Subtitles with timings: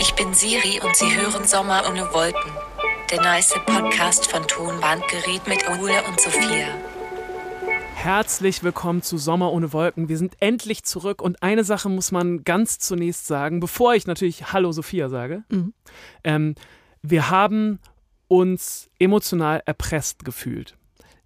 [0.00, 2.52] Ich bin Siri und Sie hören Sommer ohne Wolken.
[3.10, 6.68] Der nice Podcast von Tonbandgerät mit Ole und Sophia.
[7.94, 10.08] Herzlich willkommen zu Sommer ohne Wolken.
[10.08, 14.52] Wir sind endlich zurück und eine Sache muss man ganz zunächst sagen, bevor ich natürlich
[14.52, 15.42] Hallo Sophia sage.
[15.50, 15.74] Mhm.
[16.24, 16.54] Ähm,
[17.02, 17.80] wir haben
[18.28, 20.76] uns emotional erpresst gefühlt.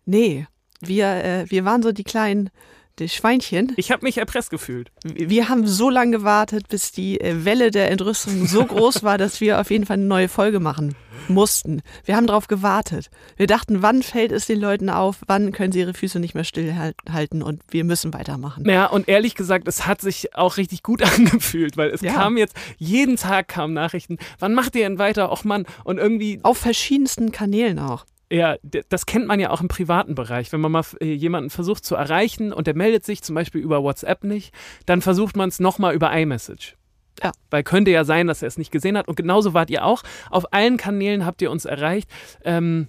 [0.06, 0.46] Nee,
[0.80, 2.50] wir, äh, wir waren so die kleinen
[2.98, 3.72] die Schweinchen.
[3.76, 4.90] Ich habe mich erpresst gefühlt.
[5.04, 9.40] Wir haben so lange gewartet, bis die äh, Welle der Entrüstung so groß war, dass
[9.40, 10.94] wir auf jeden Fall eine neue Folge machen
[11.28, 11.82] mussten.
[12.04, 13.08] Wir haben darauf gewartet.
[13.36, 16.44] Wir dachten, wann fällt es den Leuten auf, wann können sie ihre Füße nicht mehr
[16.44, 18.68] stillhalten und wir müssen weitermachen.
[18.68, 22.12] Ja, und ehrlich gesagt, es hat sich auch richtig gut angefühlt, weil es Ja.
[22.14, 25.30] kam jetzt, jeden Tag kamen Nachrichten, wann macht ihr denn weiter?
[25.30, 28.04] Och Mann, und irgendwie Auf verschiedensten Kanälen auch.
[28.32, 30.50] Ja, das kennt man ja auch im privaten Bereich.
[30.52, 33.82] Wenn man mal äh, jemanden versucht zu erreichen und der meldet sich zum Beispiel über
[33.82, 34.54] WhatsApp nicht,
[34.86, 36.78] dann versucht man es nochmal über iMessage.
[37.22, 37.32] Ja.
[37.50, 39.06] Weil könnte ja sein, dass er es nicht gesehen hat.
[39.06, 40.02] Und genauso wart ihr auch.
[40.30, 42.08] Auf allen Kanälen habt ihr uns erreicht.
[42.42, 42.88] Ähm,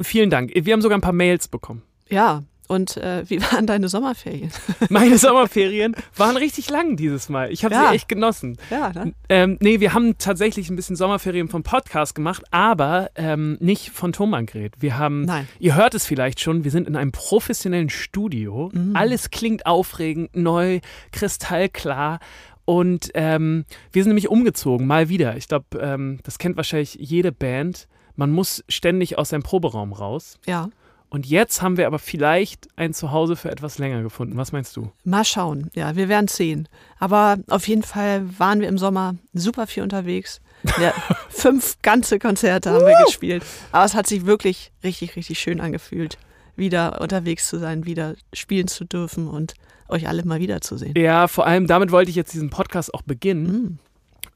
[0.00, 0.52] vielen Dank.
[0.54, 1.82] Wir haben sogar ein paar Mails bekommen.
[2.08, 4.50] Ja, und äh, wie waren deine Sommerferien?
[4.88, 7.50] Meine Sommerferien waren richtig lang dieses Mal.
[7.50, 7.88] Ich habe Ja.
[7.90, 8.58] sie echt genossen.
[8.70, 9.12] Ja, ne?
[9.28, 14.12] Ähm, nee, wir haben tatsächlich ein bisschen Sommerferien vom Podcast gemacht, aber ähm, nicht von
[14.12, 14.74] Thomann-Gerät.
[14.78, 15.48] Wir haben, Nein.
[15.58, 18.70] ihr hört es vielleicht schon, wir sind in einem professionellen Studio.
[18.94, 20.78] Alles klingt aufregend, neu,
[21.10, 22.20] kristallklar.
[22.64, 25.36] Und ähm, wir sind nämlich umgezogen, mal wieder.
[25.36, 27.88] Ich glaube, ähm, das kennt wahrscheinlich jede Band.
[28.16, 30.38] Man muss ständig aus seinem Proberaum raus.
[30.46, 30.68] Ja.
[31.10, 34.36] Und jetzt haben wir aber vielleicht ein Zuhause für etwas länger gefunden.
[34.36, 34.92] Was meinst du?
[35.04, 35.68] Mal schauen.
[35.74, 36.68] Ja, wir werden sehen.
[37.00, 40.40] Aber auf jeden Fall waren wir im Sommer super viel unterwegs.
[40.80, 40.94] Ja,
[41.28, 43.44] fünf ganze Konzerte haben wir gespielt.
[43.72, 46.16] Aber es hat sich wirklich richtig, richtig schön angefühlt,
[46.54, 49.54] wieder unterwegs zu sein, wieder spielen zu dürfen und
[49.88, 50.94] euch alle mal wiederzusehen.
[50.96, 53.46] Ja, vor allem damit wollte ich jetzt diesen Podcast auch beginnen.
[53.46, 53.78] Mhm.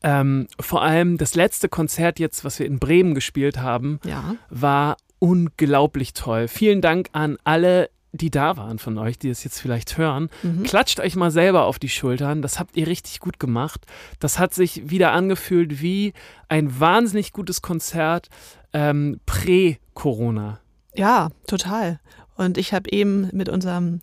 [0.02, 4.96] Ähm, vor allem das letzte Konzert jetzt, was wir in Bremen gespielt haben, Ja, war
[5.24, 6.48] unglaublich toll.
[6.48, 10.28] Vielen Dank an alle, die da waren von euch, die es jetzt vielleicht hören.
[10.42, 10.64] Mhm.
[10.64, 12.42] Klatscht euch mal selber auf die Schultern.
[12.42, 13.86] Das habt ihr richtig gut gemacht.
[14.18, 16.12] Das hat sich wieder angefühlt wie
[16.50, 18.28] ein wahnsinnig gutes Konzert
[18.74, 20.60] ähm, prä-Corona.
[20.94, 22.00] ja, total.
[22.36, 24.02] Und ich habe eben mit unserem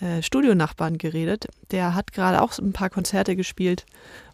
[0.00, 1.48] äh, Studionachbarn geredet.
[1.72, 3.84] Der hat gerade auch ein paar Konzerte gespielt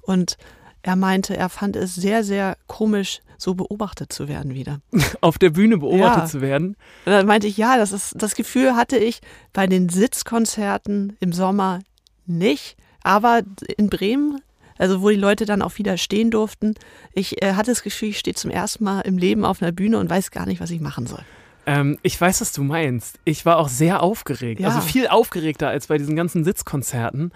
[0.02, 0.36] und
[0.82, 4.80] er meinte, er fand es sehr, sehr komisch, so beobachtet zu werden wieder.
[5.20, 6.26] Auf der Bühne beobachtet Ja.
[6.26, 6.76] zu werden.
[7.06, 9.20] Und dann meinte ich, ja, das ist das Gefühl hatte ich
[9.52, 11.80] bei den Sitzkonzerten im Sommer
[12.26, 13.42] nicht, aber
[13.76, 14.40] in Bremen,
[14.76, 16.74] also wo die Leute dann auch wieder stehen durften,
[17.12, 19.98] ich äh, hatte das Gefühl, ich stehe zum ersten Mal im Leben auf einer Bühne
[19.98, 21.22] und weiß gar nicht, was ich machen soll.
[21.66, 23.18] Ähm, ich weiß, was du meinst.
[23.24, 24.60] Ich war auch sehr aufgeregt.
[24.60, 24.68] Ja.
[24.68, 27.32] Also viel aufgeregter als bei diesen ganzen Sitzkonzerten.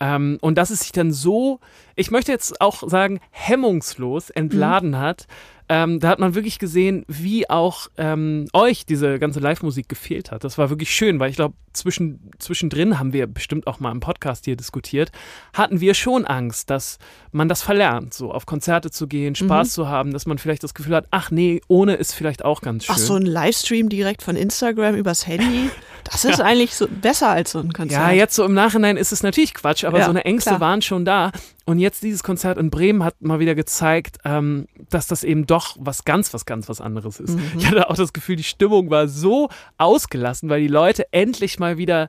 [0.00, 1.60] Ähm, und dass es sich dann so,
[1.94, 5.26] ich möchte jetzt auch sagen, hemmungslos entladen hat.
[5.68, 10.44] Ähm, da hat man wirklich gesehen, wie auch ähm, euch diese ganze Live-Musik gefehlt hat.
[10.44, 14.00] Das war wirklich schön, weil ich glaube, zwischen, zwischendrin haben wir bestimmt auch mal im
[14.00, 15.10] Podcast hier diskutiert,
[15.52, 16.98] hatten wir schon Angst, dass
[17.32, 20.72] man das verlernt, so auf Konzerte zu gehen, Spaß zu haben, dass man vielleicht das
[20.72, 22.94] Gefühl hat, ach nee, ohne ist vielleicht auch ganz schön.
[22.96, 25.68] Ach, so ein Livestream direkt von Instagram übers Handy,
[26.04, 28.00] das ist eigentlich so besser als so ein Konzert.
[28.00, 30.60] Ja, jetzt so im Nachhinein ist es natürlich Quatsch, aber Ja, so eine Ängste klar.
[30.60, 31.32] waren schon da.
[31.66, 35.76] Und jetzt dieses Konzert in Bremen hat mal wieder gezeigt, ähm, dass das eben doch
[35.80, 37.34] was ganz, was ganz, was anderes ist.
[37.34, 37.58] Mhm.
[37.58, 41.76] Ich hatte auch das Gefühl, die Stimmung war so ausgelassen, weil die Leute endlich mal
[41.76, 42.08] wieder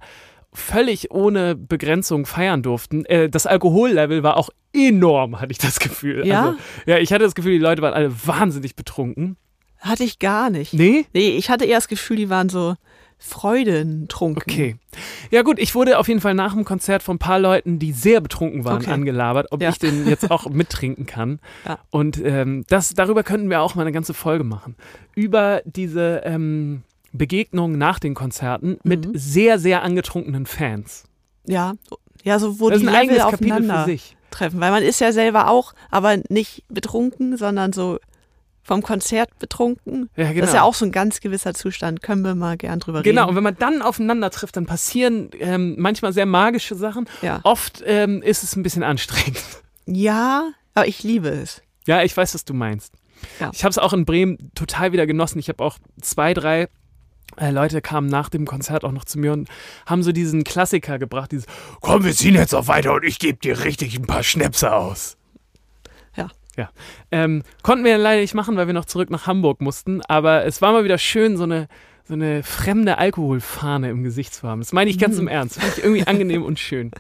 [0.54, 3.04] völlig ohne Begrenzung feiern durften.
[3.06, 6.26] Äh, das Alkohollevel war auch enorm, hatte ich das Gefühl.
[6.28, 6.50] Ja?
[6.50, 9.38] Also, ja, ich hatte das Gefühl, die Leute waren alle wahnsinnig betrunken.
[9.80, 10.74] Hatte ich gar nicht.
[10.74, 11.06] Nee?
[11.14, 12.76] Nee, ich hatte eher das Gefühl, die waren so
[13.18, 14.44] freudentrunken.
[14.52, 14.76] Okay.
[15.32, 17.92] Ja gut, ich wurde auf jeden Fall nach dem Konzert von ein paar Leuten, die
[17.92, 18.92] sehr betrunken waren, Okay.
[18.92, 19.70] angelabert, ob Ja.
[19.70, 21.40] ich den jetzt auch mittrinken kann.
[21.66, 21.80] Ja.
[21.90, 24.76] Und ähm, das, darüber könnten wir auch mal eine ganze Folge machen.
[25.16, 26.84] Über diese ähm,
[27.14, 29.12] Begegnungen nach den Konzerten mit Mhm.
[29.16, 31.06] sehr, sehr angetrunkenen Fans.
[31.46, 31.74] Ja,
[32.24, 34.18] ja, so wo das die ist ein Level eigenes Kapitel für sich.
[34.32, 38.00] treffen, weil man ist ja selber auch, aber nicht betrunken, sondern so
[38.68, 40.10] vom Konzert betrunken.
[40.18, 40.42] Ja, genau.
[40.42, 42.04] Das ist ja auch so ein ganz gewisser Zustand.
[42.04, 43.38] Können wir mal gern drüber Genau, und reden.
[43.38, 47.10] wenn man dann aufeinander trifft, dann passieren ähm, manchmal sehr magische Sachen.
[47.22, 47.40] Ja.
[47.44, 49.42] Oft ähm, ist es ein bisschen anstrengend.
[49.86, 51.62] ja, aber ich liebe es.
[51.88, 52.94] Ja, ich weiß, was du meinst.
[53.40, 53.52] Ja.
[53.54, 55.40] Ich habe es auch in Bremen total wieder genossen.
[55.40, 56.68] Ich habe auch zwei, drei
[57.38, 59.48] äh, Leute kamen nach dem Konzert auch noch zu mir und
[59.86, 61.46] haben so diesen Klassiker gebracht, dieses
[61.80, 65.16] Komm, wir ziehen jetzt noch weiter und ich gebe dir richtig ein paar Schnäpse aus.
[66.58, 66.70] Ja.
[67.12, 70.62] Ähm, konnten wir leider nicht machen, weil wir noch zurück nach Hamburg mussten, aber es
[70.62, 71.68] war mal wieder schön, so eine
[72.08, 74.62] so eine fremde Alkoholfahne im Gesicht zu haben.
[74.62, 75.60] Das meine ich ganz im Ernst.
[75.60, 76.92] Fand ich irgendwie angenehm und schön.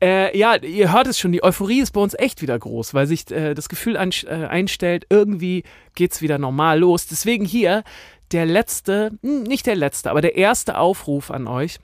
[0.00, 3.08] Äh, ja, ihr hört es schon, die Euphorie ist bei uns echt wieder groß, weil
[3.08, 5.64] sich äh, das Gefühl ein, äh, einstellt, irgendwie
[5.96, 7.08] geht's wieder normal los.
[7.08, 7.82] Deswegen hier
[8.30, 11.80] der letzte, hm, nicht der letzte, aber der erste Aufruf an euch.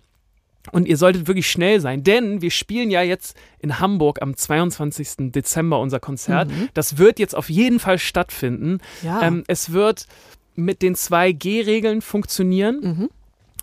[0.72, 5.30] Und ihr solltet wirklich schnell sein, denn wir spielen ja jetzt in Hamburg am 22.
[5.32, 6.50] Dezember unser Konzert.
[6.72, 8.78] Das wird jetzt auf jeden Fall stattfinden.
[9.02, 9.22] Ja.
[9.22, 10.06] Ähm, es wird
[10.54, 12.80] mit den 2G-Regeln funktionieren.
[12.82, 13.10] Mhm.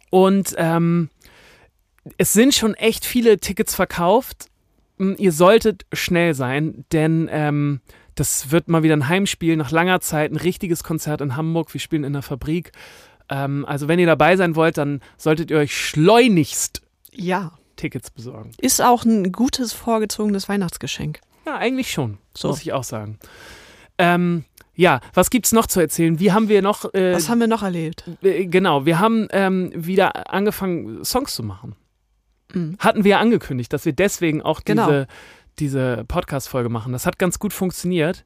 [0.09, 1.09] Und ähm,
[2.17, 4.47] es sind schon echt viele Tickets verkauft.
[4.97, 7.81] Mm, Ihr solltet schnell sein, denn ähm,
[8.15, 11.73] das wird mal wieder ein Heimspiel nach langer Zeit, ein richtiges Konzert in Hamburg.
[11.73, 12.71] Wir spielen in der Fabrik.
[13.29, 16.81] Ähm, also wenn ihr dabei sein wollt, dann solltet ihr euch schleunigst
[17.13, 17.51] ja.
[17.77, 18.51] Tickets besorgen.
[18.59, 21.19] Ist auch ein gutes, vorgezogenes Weihnachtsgeschenk.
[21.45, 22.49] Ja, eigentlich schon, So.
[22.49, 23.17] muss ich auch sagen.
[23.97, 26.19] Ähm, ja, was gibt's noch zu erzählen?
[26.19, 28.03] Wie haben wir noch äh, Was haben wir noch erlebt?
[28.21, 31.75] Äh, Genau, wir haben ähm, wieder angefangen, Songs zu machen.
[32.53, 32.77] Mhm.
[32.79, 34.85] Hatten wir ja angekündigt, dass wir deswegen auch Genau.
[34.85, 35.07] diese,
[35.59, 36.93] diese Podcast-Folge machen.
[36.93, 38.23] Das hat ganz gut funktioniert.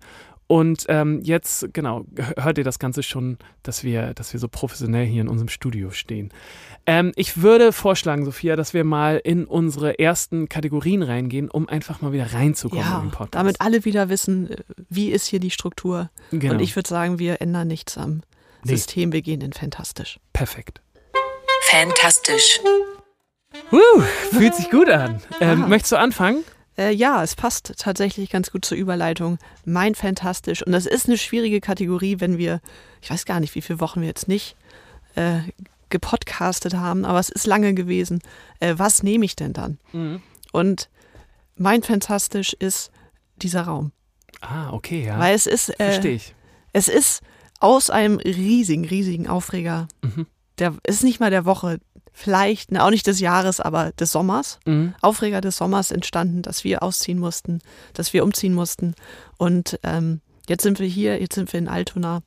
[0.48, 2.06] Und ähm, jetzt, genau,
[2.38, 5.90] hört ihr das Ganze schon, dass wir, dass wir so professionell hier in unserem Studio
[5.90, 6.30] stehen.
[6.86, 12.02] Ähm, ich würde vorschlagen, Sophia, dass wir mal in unsere ersten Kategorien reingehen, um einfach
[12.02, 13.34] mal wieder reinzukommen in Ja, den Podcast.
[13.36, 14.58] damit alle wieder wissen, äh,
[14.88, 16.12] wie ist hier die Struktur.
[16.30, 16.54] genau.
[16.54, 18.22] Und ich würde sagen, wir ändern nichts am
[18.64, 18.72] Nee.
[18.76, 19.12] System.
[19.14, 20.20] Wir gehen in fantastisch.
[20.34, 20.82] Perfekt.
[21.70, 22.60] Fantastisch.
[23.72, 24.02] Uh,
[24.32, 25.22] fühlt sich gut an.
[25.40, 26.44] Ähm, möchtest du anfangen?
[26.78, 29.38] Äh, ja, es passt tatsächlich ganz gut zur Überleitung.
[29.66, 30.62] Mein Fantastisch.
[30.66, 32.62] Und das ist eine schwierige Kategorie, wenn wir,
[33.02, 34.56] ich weiß gar nicht, wie viele Wochen wir jetzt nicht
[35.16, 35.40] äh,
[35.90, 38.20] gepodcastet haben, aber es ist lange gewesen.
[38.60, 39.78] Äh, was nehme ich denn dann?
[40.52, 40.90] Und
[41.56, 42.92] mein Fantastisch ist
[43.38, 43.92] dieser Raum.
[44.42, 45.18] Ah, okay, ja.
[45.20, 46.36] Weil es ist, äh, Verstehe ich.
[46.74, 47.22] es ist
[47.60, 49.88] aus einem riesigen, riesigen Aufreger.
[50.02, 50.28] Mhm.
[50.60, 51.80] Der ist nicht mal der Woche,
[52.16, 54.60] vielleicht, ne, auch nicht des Jahres, aber des Sommers.
[54.66, 54.96] Mhm.
[55.02, 57.60] Aufreger des Sommers entstanden, dass wir ausziehen mussten,
[57.94, 58.96] dass wir umziehen mussten.
[59.38, 62.24] Und ähm, jetzt sind wir hier, jetzt sind wir in Altona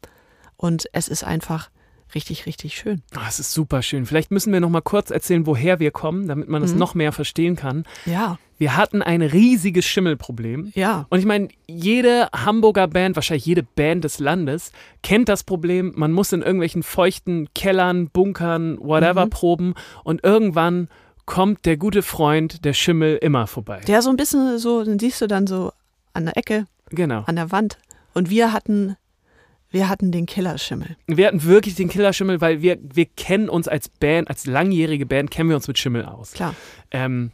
[0.58, 1.70] und es ist einfach
[2.14, 3.02] richtig, richtig schön.
[3.14, 4.06] Ah, es ist super schön.
[4.06, 6.78] Vielleicht müssen wir noch mal kurz erzählen, woher wir kommen, damit man es Mhm.
[6.78, 7.84] noch mehr verstehen kann.
[8.06, 10.72] Ja, Wir hatten ein riesiges Schimmelproblem.
[10.74, 14.72] ja, Und ich meine, jede Hamburger Band, wahrscheinlich jede Band des Landes,
[15.04, 15.92] kennt das Problem.
[15.94, 19.30] Man muss in irgendwelchen feuchten Kellern, Bunkern, whatever Mhm.
[19.30, 19.74] proben.
[20.02, 20.88] Und irgendwann
[21.24, 23.80] kommt der gute Freund, der Schimmel, immer vorbei.
[23.86, 25.70] der so ein bisschen so, den siehst du dann so
[26.12, 27.22] an der Ecke, genau.
[27.26, 27.78] an der Wand.
[28.14, 28.96] Und wir hatten,
[29.70, 30.96] wir hatten den Killerschimmel.
[31.06, 35.30] Wir hatten wirklich den Killerschimmel, weil wir, wir kennen uns als Band, als langjährige Band,
[35.30, 36.32] kennen wir uns mit Schimmel aus.
[36.32, 36.54] Klar.
[36.90, 37.32] Ähm,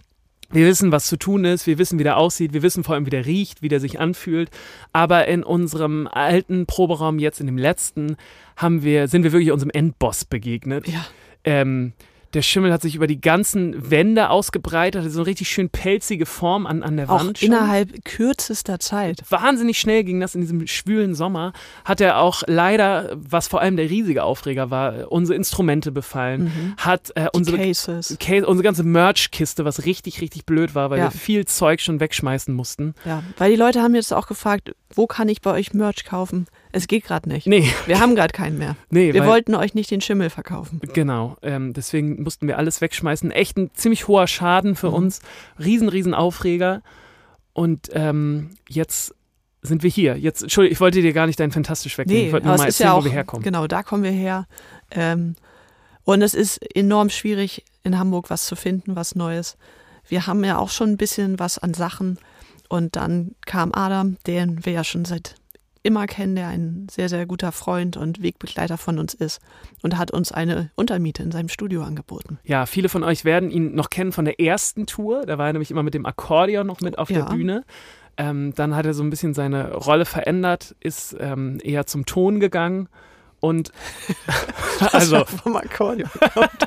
[0.51, 3.07] wir wissen, was zu tun ist, wir wissen, wie der aussieht, wir wissen vor allem,
[3.07, 4.51] wie der riecht, wie der sich anfühlt.
[4.93, 8.17] Aber in unserem alten Proberaum, jetzt in dem letzten,
[8.57, 10.87] haben wir, sind wir wirklich unserem Endboss begegnet.
[10.89, 11.07] Ja.
[11.45, 11.93] Ähm,
[12.35, 16.27] der Schimmel hat sich über die ganzen Wände ausgebreitet, hatte so eine richtig schön pelzige
[16.27, 17.39] Form an, an der Auch Wand.
[17.39, 17.47] schon.
[17.49, 19.23] innerhalb kürzester Zeit.
[19.31, 21.53] Wahnsinnig schnell ging das in diesem schwülen Sommer.
[21.85, 26.75] Hat er auch leider, was vor allem der riesige Aufreger war, unsere Instrumente befallen.
[26.77, 28.17] Hat äh, unsere Cases.
[28.21, 31.05] Case, unsere ganze Merch-Kiste, was richtig, richtig blöd war, weil Ja.
[31.07, 32.95] wir viel Zeug schon wegschmeißen mussten.
[33.05, 36.47] Ja, weil die Leute haben jetzt auch gefragt, wo kann ich bei euch Merch kaufen?
[36.77, 37.47] Es geht gerade nicht.
[37.47, 38.77] Nee, Wir haben gerade keinen mehr.
[38.91, 40.81] nee, Wir wollten euch nicht den Schimmel verkaufen.
[40.93, 43.31] Genau, ähm, deswegen mussten wir alles wegschmeißen.
[43.31, 44.95] Echt ein ziemlich hoher Schaden für Mhm.
[44.95, 45.21] uns.
[45.59, 46.83] Riesen, riesen Aufreger.
[47.53, 49.15] Und ähm, jetzt
[49.63, 50.19] sind wir hier.
[50.19, 52.21] Jetzt, Entschuldigung, ich wollte dir gar nicht dein Fantastisch wegnehmen.
[52.23, 53.45] Nee, ich wollte nur mal erzählen, ja auch, wo wir herkommen.
[53.45, 54.47] genau, da kommen wir her.
[54.91, 55.37] Ähm,
[56.03, 59.57] und es ist enorm schwierig, in Hamburg was zu finden, was Neues.
[60.09, 62.19] Wir haben ja auch schon ein bisschen was an Sachen.
[62.69, 65.37] Und dann kam Adam, den wir ja schon seit
[65.85, 69.41] immer kennen, der ein sehr, sehr guter Freund und Wegbegleiter von uns ist
[69.83, 72.39] und hat uns eine Untermiete in seinem Studio angeboten.
[72.43, 75.27] Ja, viele von euch werden ihn noch kennen von der ersten Tour.
[75.27, 77.27] Da war er nämlich immer mit dem Akkordeon noch mit auf Ja.
[77.27, 77.65] der Bühne.
[78.17, 82.41] Ähm, dann hat er so ein bisschen seine Rolle verändert, ist ähm, eher zum Ton
[82.41, 82.89] gegangen.
[83.41, 83.71] Und
[84.93, 86.09] also, vom Akkordeon.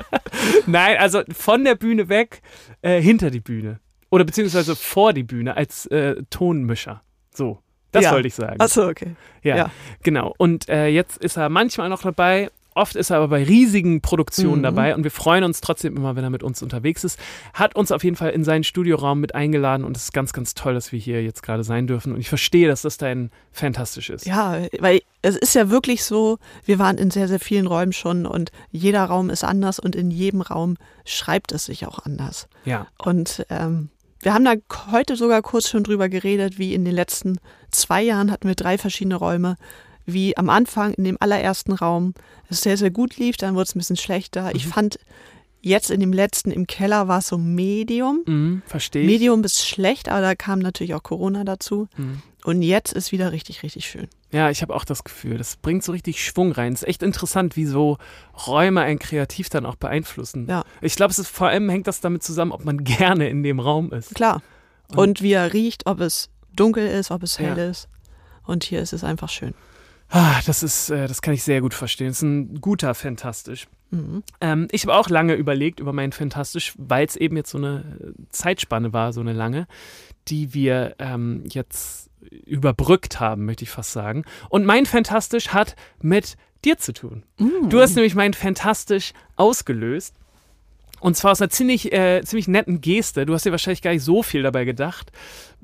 [0.66, 2.40] nein, also von der Bühne weg,
[2.82, 3.80] äh, hinter die Bühne.
[4.10, 7.02] Oder beziehungsweise vor die Bühne als äh, Tonmischer.
[7.34, 7.58] So,
[7.92, 8.12] das Ja.
[8.12, 8.60] wollte ich sagen.
[8.60, 9.14] Achso, okay.
[9.42, 9.70] Ja, Ja.
[10.02, 10.34] genau.
[10.38, 12.50] Und äh, jetzt ist er manchmal noch dabei.
[12.74, 14.62] Oft ist er aber bei riesigen Produktionen Mhm.
[14.62, 17.18] dabei und wir freuen uns trotzdem immer, wenn er mit uns unterwegs ist.
[17.52, 20.54] Hat uns auf jeden Fall in seinen Studioraum mit eingeladen und es ist ganz, ganz
[20.54, 22.12] toll, dass wir hier jetzt gerade sein dürfen.
[22.12, 24.26] Und ich verstehe, dass das dein fantastisch ist.
[24.26, 28.26] Ja, weil es ist ja wirklich so, wir waren in sehr, sehr vielen Räumen schon
[28.26, 32.46] und jeder Raum ist anders und in jedem Raum schreibt es sich auch anders.
[32.64, 32.86] Ja.
[32.98, 33.88] Und ähm,
[34.22, 34.54] wir haben da
[34.90, 37.38] heute sogar kurz schon drüber geredet, wie in den letzten
[37.70, 39.56] zwei Jahren hatten wir drei verschiedene Räume.
[40.10, 42.14] wie am Anfang in dem allerersten Raum
[42.48, 44.54] es sehr, sehr gut lief, dann wurde es ein bisschen schlechter.
[44.54, 44.70] Ich Mhm.
[44.70, 44.98] fand
[45.60, 48.22] jetzt in dem letzten im Keller war es so Medium.
[48.24, 49.06] Mhm, verstehe ich.
[49.06, 51.88] Medium ist schlecht, aber da kam natürlich auch Corona dazu.
[51.98, 52.22] Mhm.
[52.44, 54.08] Und jetzt ist wieder richtig, richtig schön.
[54.30, 56.74] Ja, ich habe auch das Gefühl, das bringt so richtig Schwung rein.
[56.74, 57.96] Es ist echt interessant, wie so
[58.46, 60.46] Räume einen kreativ dann auch beeinflussen.
[60.48, 60.64] Ja.
[60.82, 63.58] Ich glaube, es ist vor allem hängt das damit zusammen, ob man gerne in dem
[63.60, 64.14] Raum ist.
[64.14, 64.42] Klar.
[64.88, 67.70] Und- Und wie er riecht, ob es dunkel ist, ob es hell Ja.
[67.70, 67.88] ist.
[68.44, 69.54] Und hier ist es einfach schön.
[70.10, 72.08] Ah, das ist, äh, das kann ich sehr gut verstehen.
[72.08, 73.66] Es ist ein guter Fantastisch.
[73.90, 74.22] Mhm.
[74.40, 78.14] Ähm, ich habe auch lange überlegt über meinen Fantastisch, weil es eben jetzt so eine
[78.30, 79.66] Zeitspanne war, so eine lange,
[80.28, 84.24] die wir ähm, jetzt überbrückt haben, möchte ich fast sagen.
[84.48, 87.22] Und mein Fantastisch hat mit dir zu tun.
[87.38, 87.68] Mhm.
[87.68, 90.14] Du hast nämlich mein Fantastisch ausgelöst.
[91.00, 93.24] Und zwar aus einer ziemlich, äh, ziemlich netten Geste.
[93.24, 95.12] Du hast dir wahrscheinlich gar nicht so viel dabei gedacht.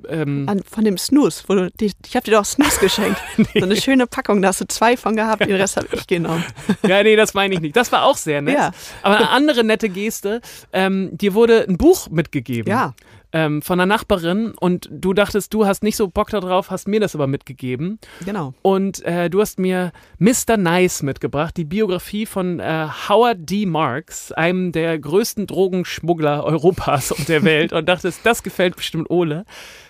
[0.09, 3.21] Ähm, An, von dem Snooze, wo du, die, ich habe dir doch Snooze geschenkt.
[3.55, 6.45] So eine schöne Packung, da hast du zwei von gehabt, den Rest habe ich genommen.
[6.83, 7.77] ja, nee, das meine ich nicht.
[7.77, 8.55] Das war auch sehr nett.
[8.55, 8.73] Ja.
[9.03, 10.41] Aber eine andere nette Geste,
[10.73, 12.71] ähm, dir wurde ein Buch mitgegeben.
[12.71, 12.95] Ja,
[13.35, 17.01] ähm, von einer Nachbarin und du dachtest, du hast nicht so Bock darauf, hast mir
[17.01, 17.99] das aber mitgegeben.
[18.25, 18.55] genau.
[18.63, 20.57] Und äh, du hast mir Mr.
[20.57, 23.67] Nice mitgebracht, die Biografie von äh, Howard D.
[23.67, 27.73] Marks, einem der größten Drogenschmuggler Europas und der Welt.
[27.73, 29.45] Und dachtest, das gefällt bestimmt Ole.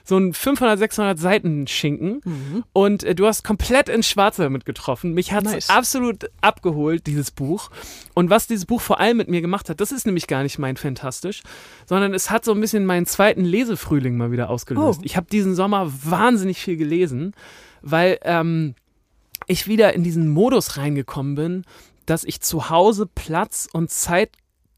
[0.04, 2.20] So ein 500, 600 Seiten Schinken.
[2.24, 2.64] Mhm.
[2.74, 5.14] Und äh, du hast komplett ins Schwarze damit getroffen.
[5.14, 5.70] Mich hat es Nice.
[5.70, 7.70] absolut abgeholt, dieses Buch.
[8.12, 10.58] Und was dieses Buch vor allem mit mir gemacht hat, das ist nämlich gar nicht
[10.58, 11.42] mein Fantastisch,
[11.86, 15.00] sondern es hat so ein bisschen meinen zweiten Lesefrühling mal wieder ausgelöst.
[15.00, 15.04] Oh.
[15.04, 17.32] Ich habe diesen Sommer wahnsinnig viel gelesen,
[17.80, 18.74] weil ähm,
[19.46, 21.64] ich wieder in diesen Modus reingekommen bin,
[22.06, 24.30] dass ich zu Hause Platz und Zeit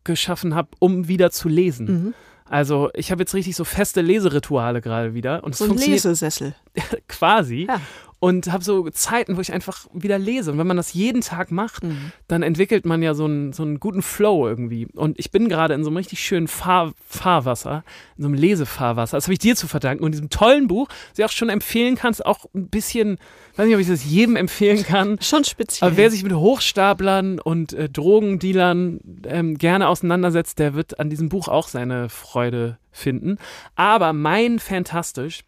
[0.05, 1.87] geschaffen habe, um wieder zu lesen.
[1.87, 2.15] Mhm.
[2.49, 6.55] Also ich habe jetzt richtig so feste Leserituale gerade wieder und es So ein Lesesessel.
[7.09, 7.81] quasi Ja.
[8.27, 10.51] Und habe so Zeiten, wo ich einfach wieder lese.
[10.53, 12.11] Und wenn man das jeden Tag macht, Mhm.
[12.29, 14.87] dann entwickelt man ja so einen, so einen guten Flow irgendwie.
[14.95, 17.85] Und ich bin gerade in so einem richtig schönen Fahr Fahrwasser,
[18.17, 19.17] in so einem Lesefahrwasser.
[19.17, 21.95] Das habe ich dir zu verdanken und diesem tollen Buch, das ich auch schon empfehlen
[21.95, 23.19] kannst, auch ein bisschen,
[23.57, 25.19] weiß nicht, ob ich das jedem empfehlen kann.
[25.23, 25.89] Schon speziell.
[25.89, 31.29] Aber wer sich mit Hochstaplern und äh, Drogendealern ähm, gerne auseinandersetzt, der wird an diesem
[31.29, 33.39] Buch auch seine Freude finden.
[33.77, 35.45] Aber mein Fantastisch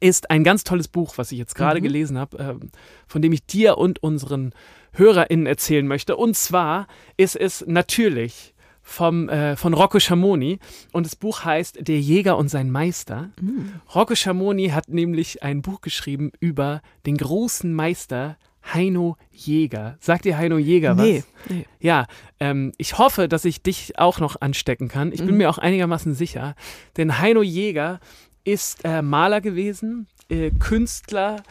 [0.00, 1.84] ist ein ganz tolles Buch, was ich jetzt gerade Mhm.
[1.84, 2.70] gelesen habe, ähm,
[3.06, 4.52] von dem ich dir und unseren
[4.92, 6.16] HörerInnen erzählen möchte.
[6.16, 10.58] Und zwar ist es natürlich vom, äh, von Rocco Schamoni
[10.92, 13.30] und das Buch heißt Der Jäger und sein Meister.
[13.40, 13.72] Mhm.
[13.94, 18.36] Rocco Schamoni hat nämlich ein Buch geschrieben über den großen Meister
[18.74, 19.96] Heino Jäger.
[20.00, 21.04] Sagt dir Heino Jäger was?
[21.04, 21.66] nee, nee.
[21.78, 22.06] Ja,
[22.40, 25.12] ähm, ich hoffe, dass ich dich auch noch anstecken kann.
[25.12, 25.36] Ich bin Mhm.
[25.38, 26.54] mir auch einigermaßen sicher.
[26.96, 28.00] Denn Heino Jäger
[28.44, 31.42] ist äh, Maler gewesen, äh, Künstler,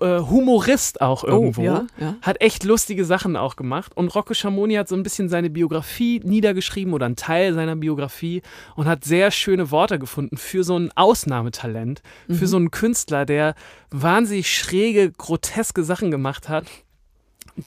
[0.00, 1.62] äh, Humorist auch irgendwo.
[1.62, 2.16] Oh, ja, ja.
[2.22, 3.96] Hat echt lustige Sachen auch gemacht.
[3.96, 8.42] Und Rocco Schamoni hat so ein bisschen seine Biografie niedergeschrieben oder einen Teil seiner Biografie
[8.76, 13.54] und hat sehr schöne Worte gefunden für so ein Ausnahmetalent, für so einen Künstler, der
[13.90, 16.66] wahnsinnig schräge, groteske Sachen gemacht hat,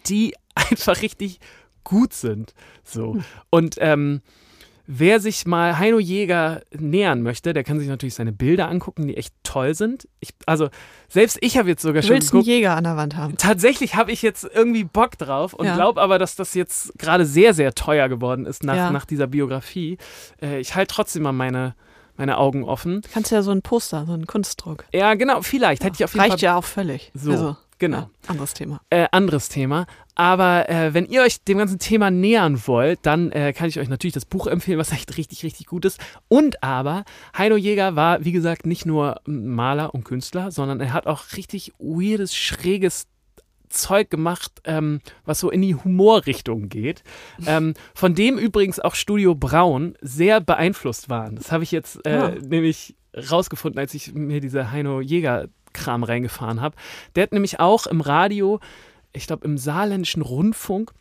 [0.08, 1.40] die einfach richtig
[1.84, 2.54] gut sind.
[2.84, 3.18] So.
[3.50, 4.22] Und ähm,
[4.94, 9.16] wer sich mal Heino Jäger nähern möchte, der kann sich natürlich seine Bilder angucken, die
[9.16, 10.08] echt toll sind.
[10.20, 10.70] Ich, also
[11.08, 12.48] selbst ich habe jetzt sogar Du schon willst einen geguckt.
[12.56, 13.38] Jäger an der Wand haben.
[13.38, 15.76] Tatsächlich habe ich jetzt irgendwie Bock drauf und Ja.
[15.76, 18.92] glaube aber, dass das jetzt gerade sehr, sehr teuer geworden ist nach, Ja.
[18.92, 19.98] nach dieser Biografie.
[20.42, 21.74] Äh, ich halte trotzdem mal meine,
[22.18, 23.02] meine Augen offen.
[23.14, 24.84] Kannst ja so ein Poster, so einen Kunstdruck.
[24.94, 25.84] Ja, genau, vielleicht.
[25.86, 26.40] Hätte ich auf jeden Reicht Fall.
[26.42, 27.12] ja auch völlig.
[27.14, 27.98] So, Also, genau.
[27.98, 28.82] ja, anderes Thema.
[28.90, 29.86] Äh, anderes Thema.
[30.16, 33.90] Aber äh, wenn ihr euch dem ganzen Thema nähern wollt, dann äh, kann ich euch
[33.90, 36.00] natürlich das Buch empfehlen, was echt richtig, richtig gut ist.
[36.30, 37.04] Und aber,
[37.38, 41.74] Heino Jäger war, wie gesagt, nicht nur Maler und Künstler, sondern er hat auch richtig
[41.80, 43.08] weirdes, schräges
[43.70, 47.04] Zeug gemacht, ähm, was so in die Humorrichtung geht.
[47.46, 51.36] Ähm, von dem übrigens auch Studio Braun sehr beeinflusst waren.
[51.38, 52.34] Das habe ich jetzt äh, Ah.
[52.46, 56.76] nämlich rausgefunden, als ich mir diese Heino Jäger Kram reingefahren habe.
[57.16, 58.60] Der hat nämlich auch im Radio,
[59.14, 60.92] ich glaube im saarländischen Rundfunk,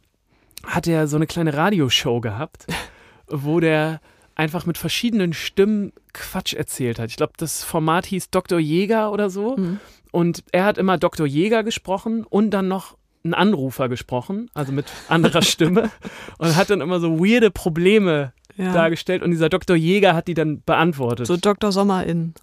[0.66, 2.66] hat er so eine kleine Radioshow gehabt,
[3.28, 4.00] wo der
[4.34, 7.10] einfach mit verschiedenen Stimmen Quatsch erzählt hat.
[7.10, 8.58] Ich glaube, das Format hieß Dr.
[8.58, 9.56] Jäger oder so.
[9.56, 9.80] Mhm.
[10.12, 11.26] Und er hat immer Dr.
[11.26, 15.90] Jäger gesprochen und dann noch einen Anrufer gesprochen, also mit anderer Stimme.
[16.38, 18.72] Und hat dann immer so weirde Probleme Ja.
[18.72, 19.22] dargestellt.
[19.22, 19.76] Und dieser Dr.
[19.76, 21.26] Jäger hat die dann beantwortet.
[21.26, 21.70] So Dr.
[21.70, 22.34] Sommer in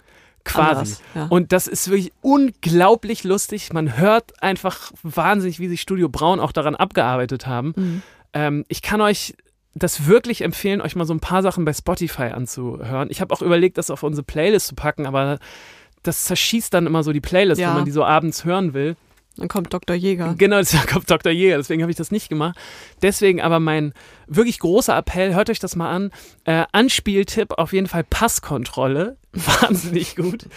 [0.48, 0.96] quasi.
[1.16, 1.28] ja.
[1.30, 3.72] Und das ist wirklich unglaublich lustig.
[3.74, 7.74] Man hört einfach wahnsinnig, wie sich Studio Braun auch daran abgearbeitet haben.
[7.76, 8.02] Mhm.
[8.34, 9.36] Ähm, ich kann euch
[9.76, 13.10] das wirklich empfehlen, euch mal so ein paar Sachen bei Spotify anzuhören.
[13.12, 15.38] Ich habe auch überlegt, das auf unsere Playlist zu packen, aber
[16.04, 17.70] das zerschießt dann immer so die Playlist, Ja.
[17.70, 18.96] wenn man die so abends hören will.
[19.38, 19.96] Dann kommt Dr.
[19.96, 20.36] Jäger.
[20.38, 21.32] Genau, da kommt Dr.
[21.32, 22.58] Jäger, deswegen habe ich das nicht gemacht.
[23.02, 23.94] Deswegen aber mein
[24.28, 26.12] wirklich großer Appell, hört euch das mal an.
[26.46, 29.18] Äh, Anspieltipp auf jeden Fall Passkontrolle.
[29.34, 30.48] Wahnsinnig gut.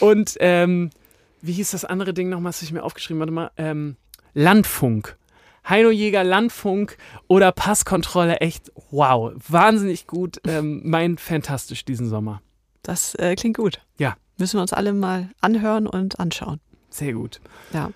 [0.00, 0.90] Und ähm,
[1.42, 3.50] wie hieß das andere Ding nochmal, was ich mir aufgeschrieben mal.
[3.56, 3.96] Ähm,
[4.34, 5.16] Landfunk.
[5.68, 9.32] Heino Jäger, Landfunk oder Passkontrolle, echt wow.
[9.48, 10.40] Wahnsinnig gut.
[10.46, 12.40] Ähm, mein fantastisch diesen Sommer.
[12.82, 13.80] Das äh, klingt gut.
[13.98, 14.16] Ja.
[14.38, 16.60] Müssen wir uns alle mal anhören und anschauen.
[16.90, 17.40] Sehr gut.
[17.72, 17.90] Ja.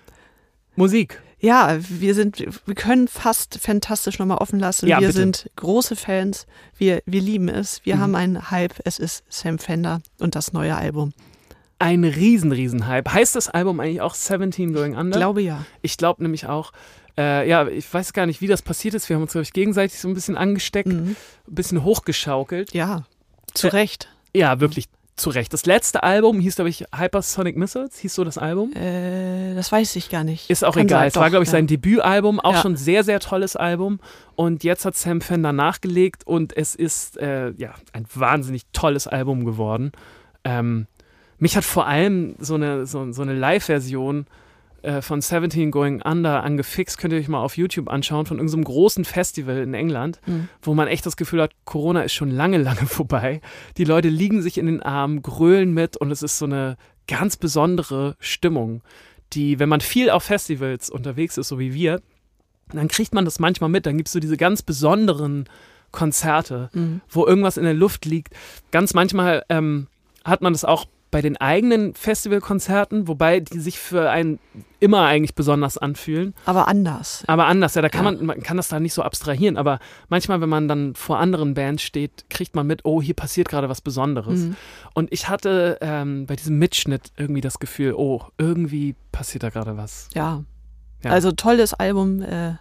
[0.75, 1.21] Musik.
[1.39, 4.87] Ja, wir sind, wir können fast fantastisch nochmal offen lassen.
[4.87, 5.19] Ja, wir bitte.
[5.19, 6.45] sind große Fans.
[6.77, 7.81] Wir, wir lieben es.
[7.83, 7.99] Wir Mhm.
[8.01, 8.75] haben einen Hype.
[8.85, 11.13] Es ist Sam Fender und das neue Album.
[11.79, 13.11] Ein riesen, riesen Hype.
[13.11, 15.17] Heißt das Album eigentlich auch 17 Going Under?
[15.17, 15.65] Glaube ja.
[15.81, 16.73] Ich glaube nämlich auch,
[17.17, 19.09] äh, ja, ich weiß gar nicht, wie das passiert ist.
[19.09, 21.15] Wir haben uns, glaube ich, gegenseitig so ein bisschen angesteckt, Mhm.
[21.47, 22.71] ein bisschen hochgeschaukelt.
[22.75, 23.05] Ja,
[23.55, 24.09] zu Äh, Recht.
[24.35, 24.85] Ja, wirklich
[25.21, 25.53] zu Recht.
[25.53, 28.73] Das letzte Album hieß, glaube ich, Hypersonic Missiles, hieß so das Album.
[28.73, 30.49] Äh, das weiß ich gar nicht.
[30.49, 30.99] Ist auch Kann egal.
[30.99, 31.53] sein, es war, glaube ich, ja.
[31.53, 32.39] sein Debütalbum.
[32.39, 32.61] Auch Ja.
[32.61, 33.99] schon sehr, sehr tolles Album.
[34.35, 39.45] Und jetzt hat Sam Fender nachgelegt und es ist äh, ja ein wahnsinnig tolles Album
[39.45, 39.91] geworden.
[40.43, 40.87] Ähm,
[41.37, 44.29] mich hat vor allem so eine, so, so eine Live-Version äh,
[45.01, 46.97] von 17 Going Under angefixt.
[46.97, 50.49] Könnt ihr euch mal auf YouTube anschauen, von irgendeinem großen Festival in England, Mhm.
[50.61, 53.41] wo man echt das Gefühl hat, Corona ist schon lange, lange vorbei.
[53.77, 57.37] Die Leute liegen sich in den Armen, grölen mit und es ist so eine ganz
[57.37, 58.81] besondere Stimmung,
[59.33, 62.01] die, wenn man viel auf Festivals unterwegs ist, so wie wir,
[62.73, 63.85] dann kriegt man das manchmal mit.
[63.85, 65.45] Dann gibt es so diese ganz besonderen
[65.91, 67.01] Konzerte, Mhm.
[67.09, 68.33] wo irgendwas in der Luft liegt.
[68.71, 69.87] Ganz manchmal ähm,
[70.23, 74.39] hat man das auch bei den eigenen Festivalkonzerten, wobei die sich für einen
[74.79, 76.33] immer eigentlich besonders anfühlen.
[76.45, 77.23] Aber anders.
[77.27, 78.11] Aber anders, ja, da kann Ja.
[78.13, 79.57] man, man kann das da nicht so abstrahieren.
[79.57, 83.49] Aber manchmal, wenn man dann vor anderen Bands steht, kriegt man mit, oh, hier passiert
[83.49, 84.39] gerade was Besonderes.
[84.39, 84.55] Mhm.
[84.93, 89.75] Und ich hatte ähm, bei diesem Mitschnitt irgendwie das Gefühl, oh, irgendwie passiert da gerade
[89.77, 90.07] was.
[90.15, 90.43] Ja.
[91.03, 91.11] Ja.
[91.11, 92.21] Also tolles Album.
[92.21, 92.53] Äh,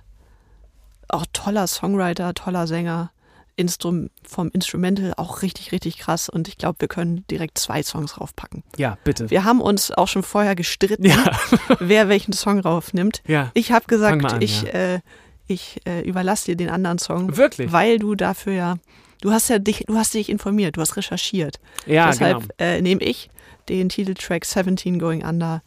[1.09, 3.11] auch toller Songwriter, toller Sänger.
[3.61, 6.29] Instrum vom Instrumental auch richtig, richtig krass.
[6.29, 8.65] Und ich glaube, wir können direkt zwei Songs raufpacken.
[8.77, 9.31] Ja, bitte.
[9.31, 11.39] Wir haben uns auch schon vorher gestritten, Ja,
[11.79, 13.23] wer welchen Song raufnimmt.
[13.27, 13.51] ja.
[13.55, 14.69] Ich habe gesagt, an, ich, ja.
[14.71, 15.01] äh,
[15.47, 17.71] ich äh, überlasse dir den anderen Song, Wirklich?
[17.71, 18.75] weil du dafür ja,
[19.21, 21.61] du hast ja dich, du hast dich informiert, du hast recherchiert.
[21.87, 22.55] Ja, Deshalb genau.
[22.59, 23.29] äh, nehme ich
[23.69, 25.63] den Titeltrack 17 Going Under.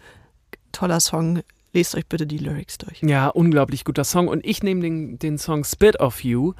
[0.71, 1.41] Toller Song.
[1.75, 3.01] Lest euch bitte die Lyrics durch.
[3.01, 4.27] Ja, unglaublich guter Song.
[4.27, 6.53] Und ich nehme den, den Song Spit of You.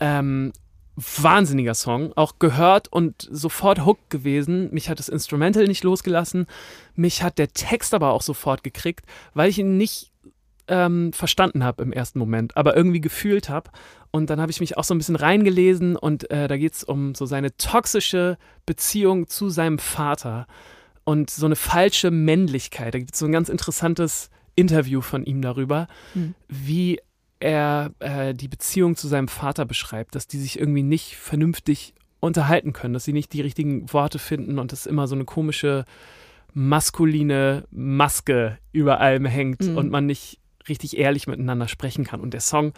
[0.00, 0.52] Ähm,
[0.96, 2.12] wahnsinniger Song.
[2.16, 4.72] Auch gehört und sofort hooked gewesen.
[4.72, 6.46] Mich hat das Instrumental nicht losgelassen.
[6.94, 9.04] Mich hat der Text aber auch sofort gekriegt,
[9.34, 10.10] weil ich ihn nicht
[10.68, 13.70] ähm, verstanden habe im ersten Moment, aber irgendwie gefühlt habe.
[14.10, 16.84] Und dann habe ich mich auch so ein bisschen reingelesen und äh, da geht es
[16.84, 20.46] um so seine toxische Beziehung zu seinem Vater
[21.04, 22.94] und so eine falsche Männlichkeit.
[22.94, 26.34] Da gibt es so ein ganz interessantes Interview von ihm darüber, Hm.
[26.48, 27.00] wie
[27.40, 32.72] er äh, die Beziehung zu seinem Vater beschreibt, dass die sich irgendwie nicht vernünftig unterhalten
[32.72, 35.84] können, dass sie nicht die richtigen Worte finden und dass immer so eine komische
[36.54, 39.76] maskuline Maske über allem hängt Mhm.
[39.76, 42.20] und man nicht richtig ehrlich miteinander sprechen kann.
[42.20, 42.72] Und der Song,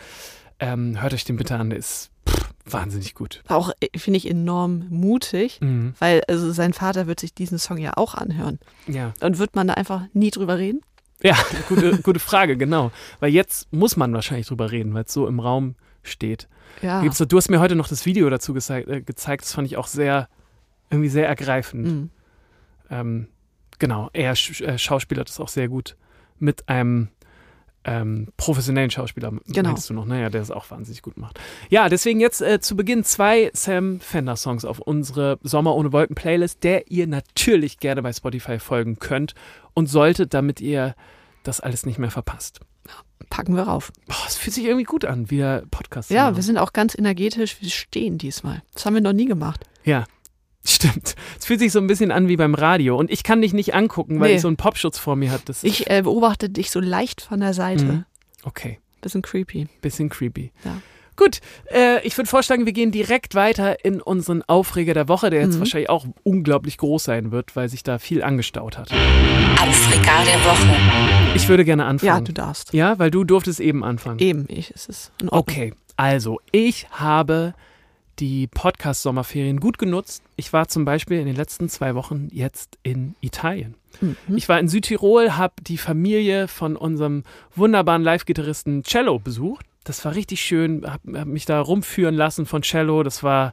[0.59, 3.43] ähm, hört euch den bitte an, der ist pff, wahnsinnig gut.
[3.47, 5.95] Auch äh, finde ich enorm mutig, Mhm.
[6.01, 8.59] weil also sein Vater wird sich diesen Song ja auch anhören.
[8.89, 9.15] Ja.
[9.21, 10.81] Und wird man da einfach nie drüber reden?
[11.23, 11.37] Ja,
[11.69, 12.91] gute, gute Frage, genau.
[13.21, 16.49] Weil jetzt muss man wahrscheinlich drüber reden, weil es so im Raum steht.
[16.83, 17.03] Ja.
[17.03, 19.77] Gibt's, du hast mir heute noch das Video dazu gezeigt, äh, gezeigt, das fand ich
[19.77, 20.29] auch sehr,
[20.91, 21.87] irgendwie sehr ergreifend.
[21.87, 22.11] Mhm.
[22.91, 23.29] Ähm,
[23.79, 25.97] genau, er sch äh, schauspielert das auch sehr gut
[26.39, 27.09] mit einem
[27.85, 29.71] ähm, professionellen Schauspieler, Genau.
[29.71, 31.39] meinst du noch, naja, der es auch wahnsinnig gut macht.
[31.71, 36.15] Ja, deswegen jetzt äh, zu Beginn zwei Sam Fender Songs auf unsere Sommer ohne Wolken
[36.15, 39.35] Playlist, der ihr natürlich gerne bei Spotify folgen könnt
[39.75, 40.95] und solltet, damit ihr
[41.45, 42.61] das alles nicht mehr verpasst.
[43.31, 43.93] Packen wir rauf.
[44.07, 46.37] Boah, es fühlt sich irgendwie gut an, wieder Podcast zu Ja, machen.
[46.37, 47.61] wir sind auch ganz energetisch.
[47.61, 48.63] Wir stehen diesmal.
[48.75, 49.65] Das haben wir noch nie gemacht.
[49.85, 50.05] Ja,
[50.75, 51.15] stimmt.
[51.39, 52.97] Es fühlt sich so ein bisschen an wie beim Radio.
[52.97, 54.37] Und ich kann dich nicht angucken, weil Nee.
[54.37, 55.53] ich so einen Popschutz vor mir hatte.
[55.63, 57.85] Ich äh, beobachte dich so leicht von der Seite.
[57.85, 58.05] Mhm.
[58.45, 59.67] Okay, Bisschen creepy.
[59.81, 60.53] bisschen creepy.
[60.65, 60.77] Ja.
[61.17, 61.41] Gut,
[61.75, 65.57] äh, ich würde vorschlagen, wir gehen direkt weiter in unseren Aufreger der Woche, der jetzt
[65.57, 65.59] Mhm.
[65.61, 68.93] wahrscheinlich auch unglaublich groß sein wird, weil sich da viel angestaut hat.
[68.93, 71.35] Aufreger der Woche.
[71.35, 72.25] Ich würde gerne Ja, anfangen.
[72.25, 72.73] du darfst.
[72.73, 74.21] Ja, weil du durftest eben anfangen.
[74.21, 75.41] Eben, ich, es ist in Ordnung.
[75.57, 77.55] Okay, also ich habe
[78.19, 80.23] die Podcast-Sommerferien gut genutzt.
[80.37, 83.75] Ich war zum Beispiel in den letzten zwei Wochen jetzt in Italien.
[84.01, 84.17] Mhm.
[84.37, 89.67] Ich war in Südtirol, habe die Familie von unserem wunderbaren Live-Gitarristen Cello besucht.
[89.85, 93.03] Das war richtig schön, habe hab mich da rumführen lassen von Cello.
[93.03, 93.53] Das war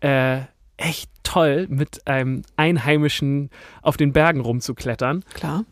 [0.00, 0.40] äh,
[0.76, 5.24] echt toll, mit einem Einheimischen auf den Bergen rumzuklettern.
[5.34, 5.64] Klar.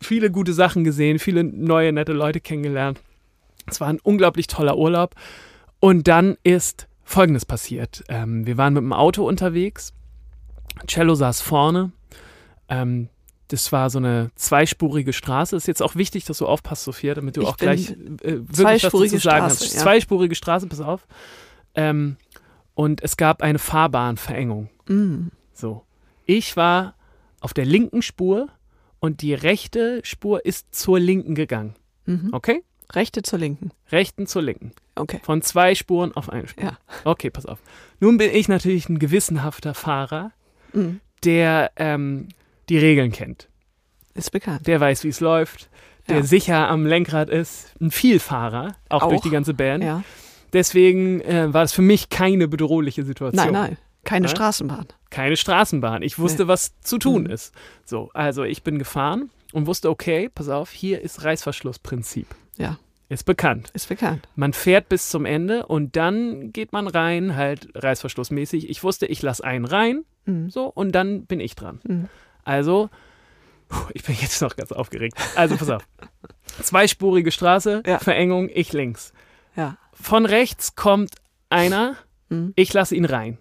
[0.00, 3.00] viele gute Sachen gesehen, viele neue, nette Leute kennengelernt.
[3.66, 5.14] Es war ein unglaublich toller Urlaub.
[5.80, 8.04] Und dann ist Folgendes passiert.
[8.08, 9.94] Ähm, wir waren mit dem Auto unterwegs.
[10.86, 11.92] Cello saß vorne.
[12.68, 13.08] Ähm,
[13.48, 15.56] das war so eine zweispurige Straße.
[15.56, 18.58] Ist jetzt auch wichtig, dass du aufpasst, Sophia, damit du Ich auch gleich äh, wirklich
[18.62, 19.74] was dazu sagen Straße, hast.
[19.74, 19.80] ja.
[19.80, 21.06] Zweispurige Straße, pass auf.
[21.74, 22.18] Ähm,
[22.74, 24.68] und es gab eine Fahrbahnverengung.
[24.86, 25.28] Mm.
[25.54, 25.84] So.
[26.26, 26.94] Ich war
[27.40, 28.48] auf der linken Spur
[29.00, 31.74] und die rechte Spur ist zur linken gegangen.
[32.04, 32.28] Mhm.
[32.32, 32.62] Okay?
[32.92, 33.70] Rechte zur linken.
[33.92, 34.72] Rechten zur linken.
[34.94, 35.20] Okay.
[35.22, 36.64] Von zwei Spuren auf eine Spur.
[36.64, 36.78] Ja.
[37.04, 37.58] Okay, pass auf.
[38.00, 40.32] Nun bin ich natürlich ein gewissenhafter Fahrer,
[40.72, 41.00] Mhm.
[41.24, 42.28] der ähm,
[42.68, 43.48] die Regeln kennt.
[44.14, 44.66] Ist bekannt.
[44.66, 45.68] Der weiß, wie es läuft,
[46.08, 46.22] der Ja.
[46.22, 47.72] sicher am Lenkrad ist.
[47.80, 49.22] Ein Vielfahrer, auch, durch Auch.
[49.22, 49.84] die ganze Band.
[49.84, 50.02] Ja.
[50.52, 53.44] Deswegen äh, war es für mich keine bedrohliche Situation.
[53.44, 53.76] Nein, nein.
[54.04, 54.30] Keine Ja?
[54.30, 54.86] Straßenbahn.
[55.10, 56.02] keine Straßenbahn.
[56.02, 56.48] Ich wusste, Nee.
[56.48, 57.30] was zu tun Mhm.
[57.30, 57.54] ist.
[57.84, 62.26] So, also ich bin gefahren und wusste, okay, pass auf, hier ist Reißverschlussprinzip.
[62.58, 62.78] Ja.
[63.10, 63.70] Ist bekannt.
[63.72, 64.28] Ist bekannt.
[64.36, 68.68] Man fährt bis zum Ende und dann geht man rein, halt reißverschlussmäßig.
[68.68, 70.50] Ich wusste, ich lasse einen rein, Mhm.
[70.50, 71.80] so, und dann bin ich dran.
[71.84, 72.08] Mhm.
[72.44, 72.90] Also,
[73.94, 75.16] ich bin jetzt noch ganz aufgeregt.
[75.36, 75.86] Also, pass auf.
[76.62, 77.98] Zweispurige Straße, Ja.
[77.98, 79.12] Verengung, ich links.
[79.56, 79.78] Ja.
[79.92, 81.14] Von rechts kommt
[81.50, 81.96] einer,
[82.28, 82.52] Mhm.
[82.56, 83.38] ich lasse ihn rein.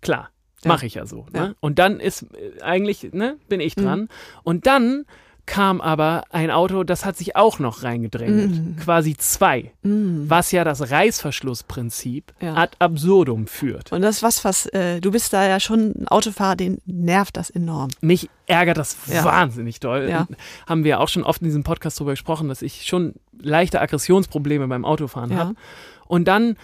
[0.00, 0.30] Klar,
[0.64, 0.68] Ja.
[0.68, 1.26] mache ich ja so.
[1.32, 1.54] Ne?
[1.60, 3.82] Und dann ist äh, eigentlich, ne, bin ich Mhm.
[3.82, 4.08] dran.
[4.42, 5.04] Und dann
[5.46, 8.50] kam aber ein Auto, das hat sich auch noch reingedrängelt.
[8.50, 8.76] Mhm.
[8.76, 9.72] Quasi zwei.
[9.82, 10.24] Mhm.
[10.28, 12.54] Was ja das Reißverschlussprinzip Ja.
[12.54, 13.92] ad absurdum führt.
[13.92, 17.36] Und das ist was, was, äh, du bist da ja schon ein Autofahrer, den nervt
[17.36, 17.90] das enorm.
[18.00, 19.24] Mich ärgert das Ja.
[19.24, 20.08] wahnsinnig doll.
[20.10, 20.26] Ja.
[20.66, 24.66] Haben wir auch schon oft in diesem Podcast darüber gesprochen, dass ich schon leichte Aggressionsprobleme
[24.68, 25.54] beim Autofahren habe.
[26.06, 26.56] Und dann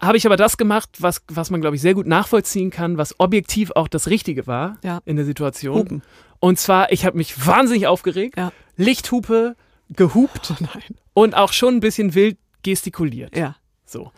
[0.00, 3.18] habe ich aber das gemacht, was, was man, glaube ich, sehr gut nachvollziehen kann, was
[3.20, 5.00] objektiv auch das Richtige war Ja.
[5.04, 5.76] in der Situation.
[5.76, 6.02] Hupen.
[6.38, 8.52] Und zwar, ich habe mich wahnsinnig aufgeregt, Ja.
[8.76, 9.56] Lichthupe
[9.90, 10.66] gehupt Oh
[11.14, 13.36] und auch schon ein bisschen wild gestikuliert.
[13.36, 13.56] Ja.
[13.84, 14.10] So.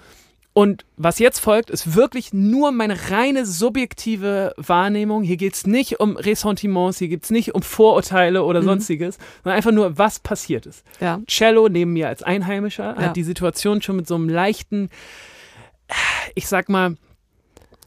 [0.54, 5.22] Und was jetzt folgt, ist wirklich nur meine reine subjektive Wahrnehmung.
[5.22, 8.66] Hier geht es nicht um Ressentiments, hier geht es nicht um Vorurteile oder Mhm.
[8.66, 10.84] sonstiges, sondern einfach nur, was passiert ist.
[11.00, 11.20] Ja.
[11.26, 13.06] Cello neben mir als Einheimischer Ja.
[13.06, 14.90] hat die Situation schon mit so einem leichten,
[16.34, 16.96] ich sag mal,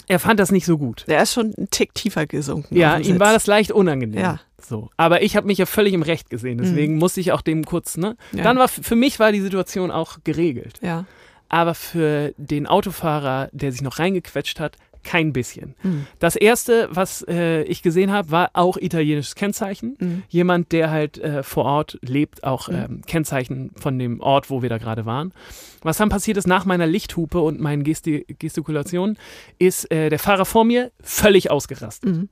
[0.07, 1.05] er fand das nicht so gut.
[1.07, 2.75] Der ist schon einen Tick tiefer gesunken.
[2.75, 4.19] Ja, ihm war das leicht unangenehm.
[4.19, 4.39] Ja.
[4.61, 4.89] So.
[4.97, 7.97] Aber ich habe mich ja völlig im Recht gesehen, deswegen musste ich auch dem kurz,
[7.97, 8.17] ne?
[8.33, 8.43] Ja.
[8.43, 10.79] Dann war für mich war die Situation auch geregelt.
[10.81, 11.05] Ja.
[11.49, 15.75] Aber für den Autofahrer, der sich noch reingequetscht hat, kein bisschen.
[15.83, 16.07] Mhm.
[16.19, 19.95] Das erste, was äh, ich gesehen habe, war auch italienisches Kennzeichen.
[19.99, 20.23] Mhm.
[20.27, 22.75] Jemand, der halt äh, vor Ort lebt, auch Mhm.
[22.75, 25.33] ähm, Kennzeichen von dem Ort, wo wir da gerade waren.
[25.81, 29.17] Was dann passiert ist nach meiner Lichthupe und meinen Gesti Gestikulationen,
[29.59, 32.09] ist äh, der Fahrer vor mir völlig ausgerastet.
[32.15, 32.29] Mhm.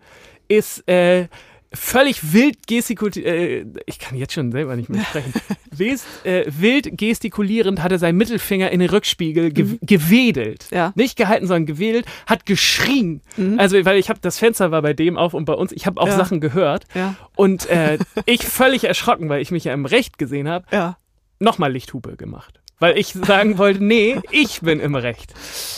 [0.49, 1.27] Ist äh,
[1.73, 5.33] völlig wild gestikuliert, äh, ich kann jetzt schon selber nicht mehr sprechen,
[5.71, 9.79] West, äh, wild gestikulierend hat er seinen Mittelfinger in den Rückspiegel ge Mhm.
[9.81, 10.67] gewedelt.
[10.71, 10.91] Ja.
[10.95, 13.21] Nicht gehalten, sondern gewedelt, hat geschrien.
[13.37, 13.59] Mhm.
[13.59, 15.99] Also, weil ich habe, das Fenster war bei dem auf und bei uns, ich habe
[15.99, 16.15] auch Ja.
[16.17, 17.15] Sachen gehört Ja.
[17.35, 20.97] und äh, ich völlig erschrocken, weil ich mich ja im Recht gesehen habe, Ja.
[21.39, 22.59] nochmal Lichthupe gemacht.
[22.79, 25.33] Weil ich sagen wollte, nee, ich bin im Recht.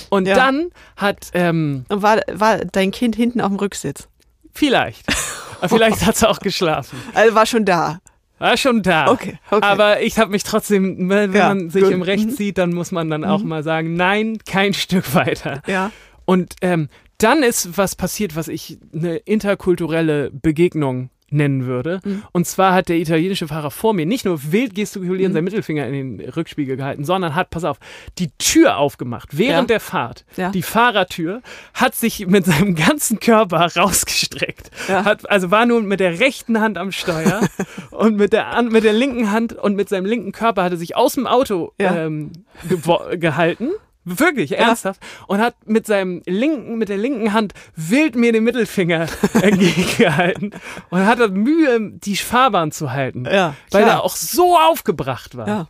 [0.09, 4.07] Und dann hat, ähm, Und war, war dein Kind hinten auf dem Rücksitz?
[4.57, 5.05] vielleicht,
[5.59, 6.97] aber vielleicht hat sie auch geschlafen.
[7.13, 7.99] Also war schon da.
[8.37, 9.07] War schon da.
[9.11, 9.65] Okay, okay.
[9.65, 11.91] Aber ich habe mich trotzdem, wenn Ja, man sich gut.
[11.93, 12.31] im Recht Mhm.
[12.31, 15.61] sieht, dann muss man dann auch mal sagen, nein, kein Stück weiter.
[15.67, 15.91] Ja.
[16.25, 21.99] Und ähm, dann ist was passiert, was ich eine interkulturelle Begegnung nennen würde.
[22.03, 22.23] Mhm.
[22.31, 25.37] Und zwar hat der italienische Fahrer vor mir nicht nur wild gestikulierend Mhm.
[25.37, 27.77] seinen Mittelfinger in den Rückspiegel gehalten, sondern hat, pass auf,
[28.17, 29.75] die Tür aufgemacht während Ja.
[29.75, 30.25] der Fahrt.
[30.37, 30.49] Ja.
[30.51, 31.41] Die Fahrertür
[31.73, 34.71] hat sich mit seinem ganzen Körper rausgestreckt.
[34.87, 35.05] Ja.
[35.05, 37.41] Hat, also war nun mit der rechten Hand am Steuer
[37.91, 40.95] und mit der, mit der linken Hand und mit seinem linken Körper hat er sich
[40.95, 42.31] aus dem Auto ähm,
[43.19, 43.69] gehalten.
[44.05, 45.01] Wirklich, ernsthaft.
[45.27, 49.07] Und hat mit seinem linken, mit der linken Hand wild mir den Mittelfinger
[49.41, 50.51] entgegengehalten
[50.89, 53.25] und hatte Mühe, die Fahrbahn zu halten.
[53.25, 53.55] Ja.
[53.71, 53.95] Weil klar.
[53.95, 55.47] er auch so aufgebracht war.
[55.47, 55.67] Ja.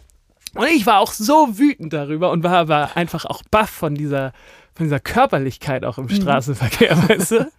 [0.54, 4.34] Und ich war auch so wütend darüber und war aber einfach auch baff von dieser,
[4.74, 7.52] von dieser Körperlichkeit auch im Straßenverkehr, weißt du?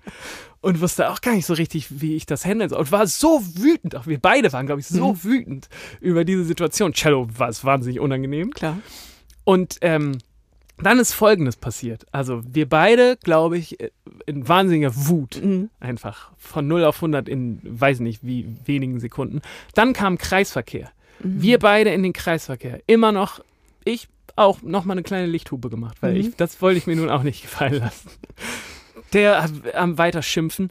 [0.62, 2.80] Und wusste auch gar nicht so richtig, wie ich das handeln soll.
[2.80, 5.68] Und war so wütend, auch wir beide waren, glaube ich, so wütend
[6.00, 6.92] über diese Situation.
[6.92, 8.50] Cello war es wahnsinnig unangenehm.
[8.50, 8.78] Klar.
[9.44, 10.18] Und ähm,
[10.82, 12.04] dann ist Folgendes passiert.
[12.12, 13.78] Also wir beide, glaube ich,
[14.26, 15.70] in wahnsinniger Wut Mhm.
[15.80, 19.40] einfach von 0 auf 100 in, weiß nicht wie wenigen Sekunden.
[19.74, 20.90] Dann kam Kreisverkehr.
[21.20, 21.40] Mhm.
[21.42, 22.80] Wir beide in den Kreisverkehr.
[22.86, 23.40] Immer noch,
[23.84, 26.20] ich auch noch mal eine kleine Lichthupe gemacht, weil Mhm.
[26.20, 28.10] ich, das wollte ich mir nun auch nicht gefallen lassen.
[29.12, 30.70] Der am weiter schimpfen.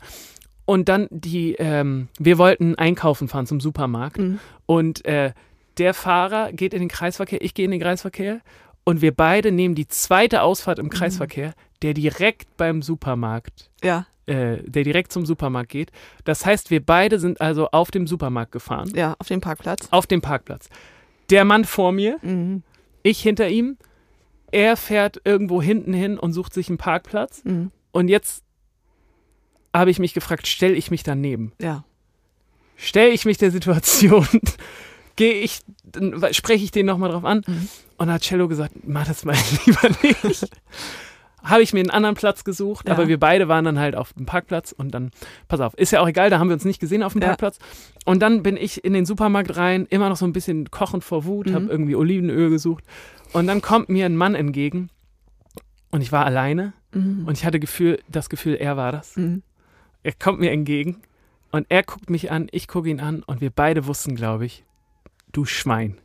[0.66, 4.18] Und dann die, ähm, wir wollten einkaufen fahren zum Supermarkt.
[4.18, 4.40] Mhm.
[4.66, 5.32] Und äh,
[5.78, 8.42] der Fahrer geht in den Kreisverkehr, ich gehe in den Kreisverkehr.
[8.86, 10.86] Und wir beide nehmen die zweite Ausfahrt Mhm.
[10.86, 15.92] im Kreisverkehr, der direkt beim Supermarkt, Ja, äh, der direkt zum Supermarkt geht.
[16.24, 19.88] Das heißt, wir beide sind also auf dem Supermarkt gefahren, ja, auf dem Parkplatz.
[19.92, 20.70] auf dem Parkplatz.
[21.32, 22.64] Der Mann vor mir, Mhm.
[23.04, 23.78] ich hinter ihm.
[24.52, 27.44] Er fährt irgendwo hinten hin und sucht sich einen Parkplatz.
[27.44, 27.72] Mhm.
[27.92, 28.44] Und jetzt
[29.76, 31.52] habe ich mich gefragt, stelle ich mich daneben?
[31.60, 31.84] Ja.
[32.78, 34.28] Stelle ich mich der Situation,
[35.16, 35.62] gehe ich,
[35.96, 37.42] dann spreche ich den nochmal drauf an.
[37.48, 37.68] Mhm.
[37.98, 40.48] Und dann hat Cello gesagt, mach das mal lieber nicht.
[41.44, 42.96] habe ich mir einen anderen Platz gesucht, Ja.
[42.96, 45.12] aber wir beide waren dann halt auf dem Parkplatz und dann,
[45.48, 47.28] pass auf, ist ja auch egal, da haben wir uns nicht gesehen auf dem Ja.
[47.30, 47.60] Parkplatz.
[48.04, 51.24] Und dann bin ich in den Supermarkt rein, immer noch so ein bisschen kochend vor
[51.26, 51.54] Wut, Mhm.
[51.54, 52.84] habe irgendwie Olivenöl gesucht.
[53.34, 54.90] Und dann kommt mir ein Mann entgegen
[55.92, 57.26] und ich war alleine Mhm.
[57.28, 59.16] und ich hatte Gefühl, das Gefühl, er war das.
[59.16, 59.44] Mhm.
[60.02, 60.98] Er kommt mir entgegen
[61.52, 64.64] und er guckt mich an, ich gucke ihn an und wir beide wussten, glaube ich,
[65.36, 65.98] du Schwein.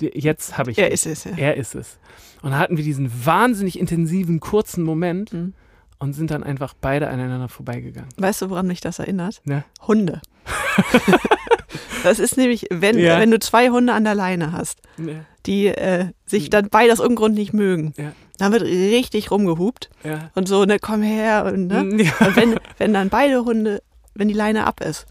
[0.00, 1.32] Jetzt habe ich Er ist es, ja.
[1.36, 1.98] Er ist es.
[2.42, 5.54] Und dann hatten wir diesen wahnsinnig intensiven, kurzen Moment Mhm.
[5.98, 8.08] und sind dann einfach beide aneinander vorbeigegangen.
[8.16, 9.40] Weißt du, woran mich das erinnert?
[9.44, 9.64] Ne?
[9.86, 10.20] Hunde.
[12.04, 13.18] das ist nämlich, wenn, Ja.
[13.18, 16.98] wenn du zwei Hunde an der Leine hast, Ja, die äh, sich dann beide aus
[16.98, 18.12] irgendeinem Grund nicht mögen, Ja.
[18.38, 19.90] dann wird richtig rumgehupt
[20.34, 21.80] und so, ne, komm her und ne.
[21.80, 23.82] Und wenn, wenn dann beide Hunde,
[24.14, 25.06] wenn die Leine ab ist,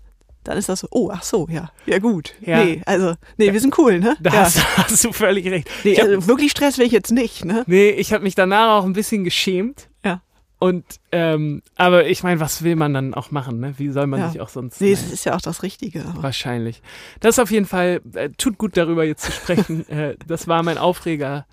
[0.48, 2.34] dann ist das so, oh, ach so, ja, ja gut.
[2.42, 2.64] Ja.
[2.64, 4.16] Nee, also, nee, wir sind cool, ne?
[4.20, 4.40] Da ja.
[4.42, 5.70] hast, hast du völlig recht.
[5.84, 7.64] nee, ich hab, also wirklich Stress will ich jetzt nicht, ne?
[7.68, 9.90] nee, ich habe mich danach auch ein bisschen geschämt.
[10.06, 10.22] Ja.
[10.60, 13.76] Und, ähm, aber ich meine, was will man dann auch machen, ne?
[13.78, 14.30] Wie soll man Ja.
[14.32, 14.82] sich auch sonst.
[14.82, 16.04] Nee, es ist ja auch das Richtige.
[16.06, 16.24] Aber.
[16.24, 16.82] Wahrscheinlich.
[17.20, 19.88] Das ist auf jeden Fall, äh, tut gut darüber jetzt zu sprechen.
[19.90, 21.46] äh, das war mein Aufreger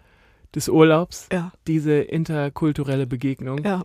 [0.54, 3.62] des Urlaubs, Ja, diese interkulturelle Begegnung.
[3.64, 3.82] ja.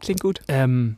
[0.00, 0.40] Klingt gut.
[0.48, 0.96] Ähm,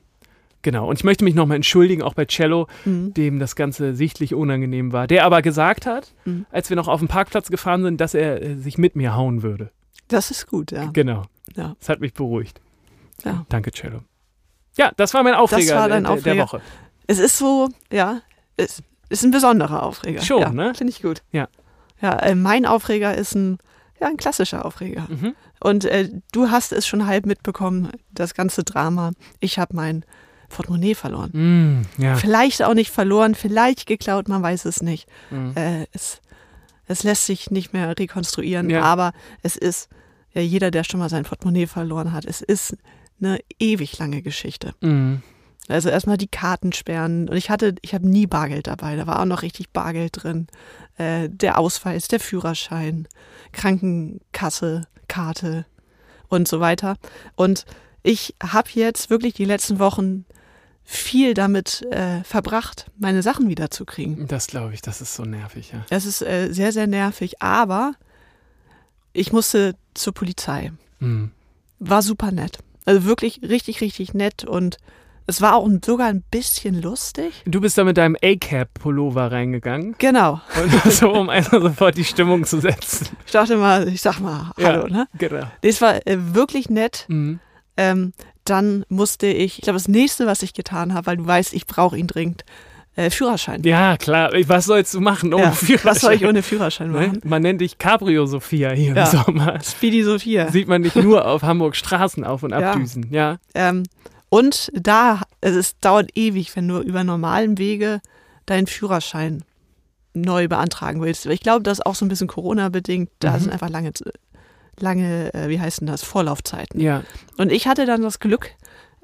[0.64, 0.88] genau.
[0.88, 3.14] Und ich möchte mich nochmal entschuldigen, auch bei Cello, Mhm.
[3.14, 6.46] dem das Ganze sichtlich unangenehm war, der aber gesagt hat, Mhm.
[6.50, 9.42] als wir noch auf dem Parkplatz gefahren sind, dass er äh, sich mit mir hauen
[9.44, 9.70] würde.
[10.09, 10.87] Das ist gut, ja.
[10.92, 11.22] Genau.
[11.55, 11.77] Ja.
[11.79, 12.61] Das hat mich beruhigt.
[13.24, 13.46] ja.
[13.48, 14.00] Danke, Cello.
[14.77, 16.42] Ja, das war mein Aufreger, war dein äh, der- der Aufreger.
[16.42, 16.61] Woche.
[17.07, 18.22] Es ist so, ja,
[18.57, 20.20] es ist ein besonderer Aufreger.
[20.20, 20.74] Schon, ja, ne?
[20.74, 21.22] Finde ich gut.
[21.31, 21.46] Ja.
[22.00, 23.59] Ja, äh, mein Aufreger ist ein,
[24.00, 25.07] ja, ein klassischer Aufreger.
[25.09, 25.35] Mhm.
[25.61, 29.12] Und äh, du hast es schon halb mitbekommen, das ganze Drama.
[29.40, 30.05] Ich habe mein
[30.48, 31.30] Portemonnaie verloren.
[31.33, 32.16] Mm, ja.
[32.16, 35.09] Vielleicht auch nicht verloren, vielleicht geklaut, man weiß es nicht.
[35.30, 35.52] Mhm.
[35.57, 36.20] Äh, es,
[36.87, 38.83] es lässt sich nicht mehr rekonstruieren, Ja.
[38.83, 39.88] aber es ist,
[40.33, 42.76] ja, jeder, der schon mal sein Portemonnaie verloren hat, es ist
[43.20, 44.74] eine ewig lange Geschichte.
[44.80, 45.22] Mhm.
[45.68, 47.26] Also erstmal die Karten sperren.
[47.28, 48.96] Und ich hatte, ich habe nie Bargeld dabei.
[48.96, 50.46] Da war auch noch richtig Bargeld drin.
[50.98, 53.09] Äh, der Ausweis, der Führerschein,
[53.52, 55.64] Krankenkasse, Karte
[56.28, 56.96] und so weiter.
[57.37, 57.64] Und
[58.04, 60.24] ich habe jetzt wirklich die letzten Wochen
[60.84, 64.26] viel damit äh, verbracht, meine Sachen wiederzukriegen.
[64.28, 65.84] Das glaube ich, das ist so nervig, ja.
[65.88, 67.94] Es ist äh, sehr, sehr nervig, aber
[69.14, 70.72] ich musste zur Polizei.
[71.00, 71.30] Mhm.
[71.78, 72.58] War super nett.
[72.84, 74.76] Also wirklich richtig, richtig nett und
[75.26, 77.32] es war auch sogar ein bisschen lustig.
[77.46, 80.42] Du bist da mit deinem A-Cap-Pullover reingegangen, Genau.
[80.62, 83.08] und so, um einfach sofort die Stimmung zu setzen.
[83.24, 85.08] Ich dachte mal, ich sag mal, hallo, ja, ne?
[85.16, 85.46] Genau.
[85.62, 87.06] Das war äh, wirklich nett.
[87.08, 87.40] Mhm.
[87.76, 88.12] Ähm,
[88.44, 91.66] dann musste ich, ich glaube, das nächste, was ich getan habe, weil du weißt, ich
[91.66, 92.44] brauche ihn dringend,
[92.96, 93.62] äh, Führerschein.
[93.64, 94.30] Ja, klar.
[94.46, 95.90] Was sollst du machen ohne Ja, Führerschein?
[95.90, 97.06] Was soll ich ohne Führerschein Ne?
[97.08, 97.20] machen?
[97.24, 99.10] Man nennt dich Cabrio Sophia hier Ja.
[99.10, 99.58] im Sommer.
[99.64, 100.50] Speedy Sophia.
[100.52, 102.70] Sieht man dich nur auf Hamburg Straßen auf und Ja.
[102.72, 103.08] abdüsen.
[103.10, 103.38] Ja.
[103.54, 103.82] Ähm,
[104.28, 108.00] und da, also es dauert ewig, wenn du über normalen Wege
[108.46, 109.42] deinen Führerschein
[110.12, 111.26] neu beantragen willst.
[111.26, 113.10] Ich glaube, das ist auch so ein bisschen Corona-bedingt.
[113.18, 113.40] Da Mhm.
[113.40, 113.92] sind einfach lange,
[114.80, 116.80] lange, äh, wie heißt denn das, Vorlaufzeiten.
[116.80, 117.02] Ja.
[117.38, 118.50] Und ich hatte dann das Glück,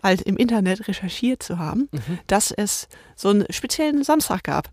[0.03, 2.19] halt im Internet recherchiert zu haben, Mhm.
[2.27, 4.71] dass es so einen speziellen Samstag gab.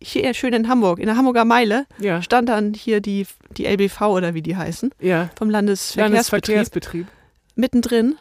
[0.00, 2.22] Hier schön in Hamburg, in der Hamburger Meile, Ja.
[2.22, 3.26] stand dann hier die,
[3.56, 5.30] die LBV oder wie die heißen, Ja.
[5.36, 7.06] vom Landesverkehrsbetrieb, Landesverkehrsbetrieb.
[7.56, 8.14] mittendrin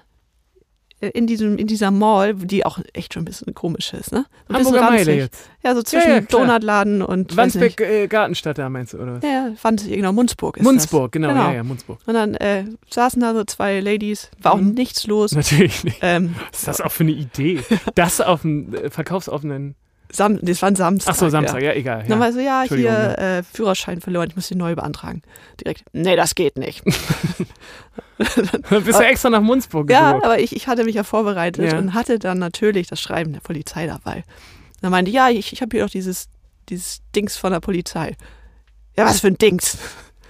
[1.02, 4.12] in, diesem, in dieser Mall, die auch echt schon ein bisschen komisch ist.
[4.12, 4.26] Ne?
[4.48, 5.50] Ein Hamburger Meile jetzt.
[5.64, 6.46] Ja, so zwischen ja, klar.
[6.48, 7.36] Donutladen und.
[7.36, 9.24] Wandsbek äh, Gartenstadt da meinst du, oder was?
[9.24, 11.44] Ja, ja, fand ich, genau, Munzburg ist Munzburg, genau, Genau.
[11.50, 12.00] Ja, ja, Munzburg.
[12.00, 12.08] das.
[12.08, 14.74] Und dann äh, saßen da so zwei Ladies, war auch Mhm.
[14.74, 15.34] nichts los.
[15.34, 15.98] Natürlich nicht.
[16.02, 17.60] Ähm, Was ist das auch für eine Idee?
[17.96, 19.76] Das auf dem äh, verkaufsoffenen.
[20.12, 21.14] Sam das war ein Samstag.
[21.14, 21.32] Ach so, Ja.
[21.32, 22.04] Samstag, ja, egal.
[22.08, 22.26] Dann Ja.
[22.26, 25.22] war so, ja, hier äh, Führerschein verloren, ich muss den neu beantragen.
[25.62, 26.84] Direkt, nee, das geht nicht.
[28.70, 30.26] Dann bist du extra nach Munzburg ja, geguckt.
[30.26, 31.78] aber ich, ich hatte mich ja vorbereitet Ja.
[31.78, 34.24] und hatte dann natürlich das Schreiben der Polizei dabei.
[34.82, 36.28] Dann meinte ich, ja, ich, ich habe hier doch dieses,
[36.70, 38.16] dieses Dings von der Polizei.
[38.98, 39.78] Ja, was für ein Dings?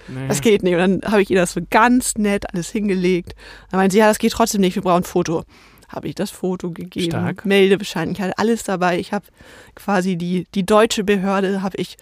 [0.08, 0.28] Naja.
[0.28, 0.74] Das geht nicht.
[0.74, 3.34] Und dann habe ich ihr das so ganz nett alles hingelegt.
[3.70, 5.44] Dann meinte sie, ja, das geht trotzdem nicht, wir brauchen ein Foto.
[5.88, 7.06] Habe ich das Foto gegeben.
[7.10, 7.44] Stark.
[7.46, 8.98] Meldebescheid, ich hatte alles dabei.
[8.98, 9.26] Ich habe
[9.74, 11.96] quasi die, die deutsche Behörde habe ich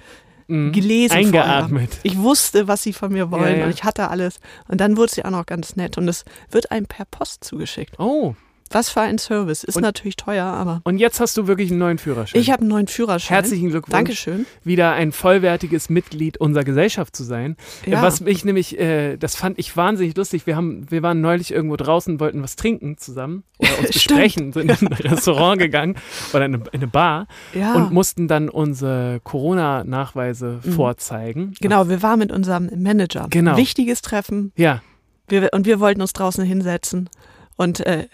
[0.46, 0.72] Mhm.
[0.72, 1.14] gelesen.
[1.16, 1.94] Eingeatmet.
[1.94, 2.04] Vorher.
[2.12, 3.64] Ich wusste, was sie von mir wollen Ja, ja.
[3.64, 4.40] und ich hatte alles.
[4.68, 7.98] Und dann wurde sie auch noch ganz nett und es wird einem per Post zugeschickt.
[7.98, 8.34] Oh,
[8.70, 9.62] Was für ein Service.
[9.64, 12.40] Ist Und- natürlich teuer, aber und jetzt hast du wirklich einen neuen Führerschein.
[12.40, 13.34] ich habe einen neuen Führerschein.
[13.36, 13.92] Herzlichen Glückwunsch.
[13.92, 14.46] Dankeschön.
[14.64, 17.56] Wieder ein vollwertiges Mitglied unserer Gesellschaft zu sein.
[17.86, 18.02] Ja.
[18.02, 20.46] Was mich nämlich, äh, das fand ich wahnsinnig lustig.
[20.46, 24.70] Wir, haben, wir waren neulich irgendwo draußen, wollten was trinken zusammen oder uns besprechen, sind
[24.80, 25.96] in ein Restaurant gegangen
[26.32, 27.74] oder in eine, in eine Bar ja.
[27.74, 31.40] und mussten dann unsere Corona-Nachweise vorzeigen.
[31.46, 31.54] Mhm.
[31.60, 33.26] Genau, wir waren mit unserem Manager.
[33.30, 33.56] Genau.
[33.56, 34.52] Wichtiges Treffen.
[34.56, 34.82] Ja,
[35.28, 37.08] Wir, und wir wollten uns draußen hinsetzen.
[37.56, 38.08] Und äh,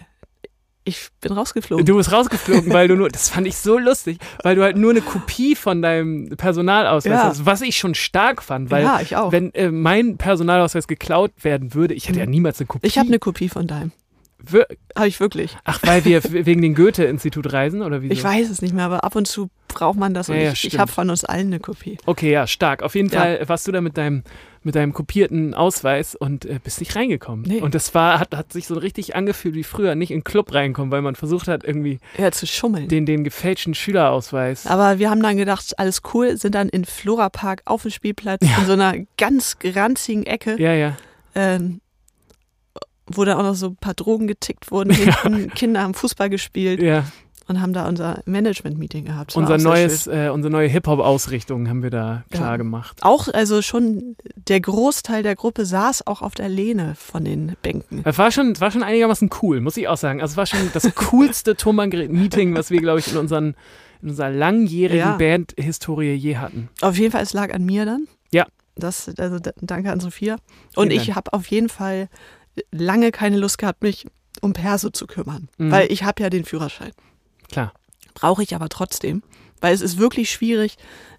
[0.83, 1.85] ich bin rausgeflogen.
[1.85, 4.91] du bist rausgeflogen, weil du nur, das fand ich so lustig, weil du halt nur
[4.91, 7.23] eine Kopie von deinem Personalausweis Ja.
[7.25, 9.31] hast, was ich schon stark fand, weil ja, ich auch.
[9.31, 12.87] wenn äh, mein Personalausweis geklaut werden würde, ich hätte ja niemals eine Kopie.
[12.87, 13.91] ich habe eine Kopie von deinem.
[14.43, 14.65] Wir-
[14.97, 15.55] Habe ich wirklich.
[15.65, 18.07] Ach, weil wir wegen dem Goethe-Institut reisen oder wie?
[18.07, 20.29] Ich weiß es nicht mehr, aber ab und zu braucht man das.
[20.29, 21.97] Und Ja, ja, ich, ich habe von uns allen eine Kopie.
[22.07, 22.81] Okay, ja, stark.
[22.81, 23.19] Auf jeden Ja.
[23.19, 24.23] Fall warst du da mit deinem,
[24.63, 27.45] mit deinem kopierten Ausweis und äh, bist nicht reingekommen.
[27.47, 27.61] Nee.
[27.61, 30.53] Und das war, hat, hat sich so richtig angefühlt wie früher, nicht in den Club
[30.53, 32.87] reinkommen, weil man versucht hat, irgendwie Ja, zu schummeln.
[32.87, 34.67] den, den gefälschten Schülerausweis.
[34.67, 38.41] aber wir haben dann gedacht, alles cool, sind dann in Flora Park auf dem Spielplatz
[38.59, 40.95] in so einer ganz ranzigen Ecke, Ja, ja.
[41.33, 41.81] ähm,
[43.07, 44.91] wo da auch noch so ein paar Drogen getickt wurden.
[44.93, 47.03] Hinten Kinder haben Fußball gespielt Ja,
[47.51, 49.35] und haben da unser Management-Meeting gehabt.
[49.35, 52.37] Unser neues, äh, unsere neue Hip-Hop-Ausrichtung haben wir da Ja.
[52.37, 52.97] klar gemacht.
[53.01, 58.01] Auch, also schon der Großteil der Gruppe saß auch auf der Lehne von den Bänken.
[58.05, 60.21] Es war schon, war schon einigermaßen cool, muss ich auch sagen.
[60.21, 63.55] Also es war schon das coolste Thomann-Meeting, was wir, glaube ich, in, unseren,
[64.01, 65.17] in unserer langjährigen Ja.
[65.17, 66.69] Bandhistorie je hatten.
[66.81, 68.07] Auf jeden Fall, es lag an mir dann.
[68.31, 68.47] Ja.
[68.75, 70.37] Das, also danke an Sophia.
[70.75, 72.07] Und Vielen ich habe auf jeden Fall
[72.71, 74.05] lange keine Lust gehabt, mich
[74.41, 75.49] um Perso zu kümmern.
[75.57, 75.71] Mhm.
[75.71, 76.91] Weil ich habe ja den Führerschein.
[77.51, 77.73] Klar.
[78.13, 79.23] Brauche ich aber trotzdem.
[79.59, 80.77] Weil es ist wirklich schwierig,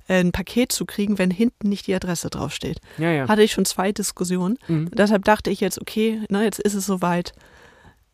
[0.09, 2.81] äh, ein Paket zu kriegen, wenn hinten nicht die Adresse draufsteht.
[2.99, 3.29] Ja, ja.
[3.29, 4.59] Hatte ich schon zwei Diskussionen.
[4.67, 4.91] Mhm.
[4.93, 7.33] Deshalb dachte ich jetzt, okay, ne, jetzt ist es soweit.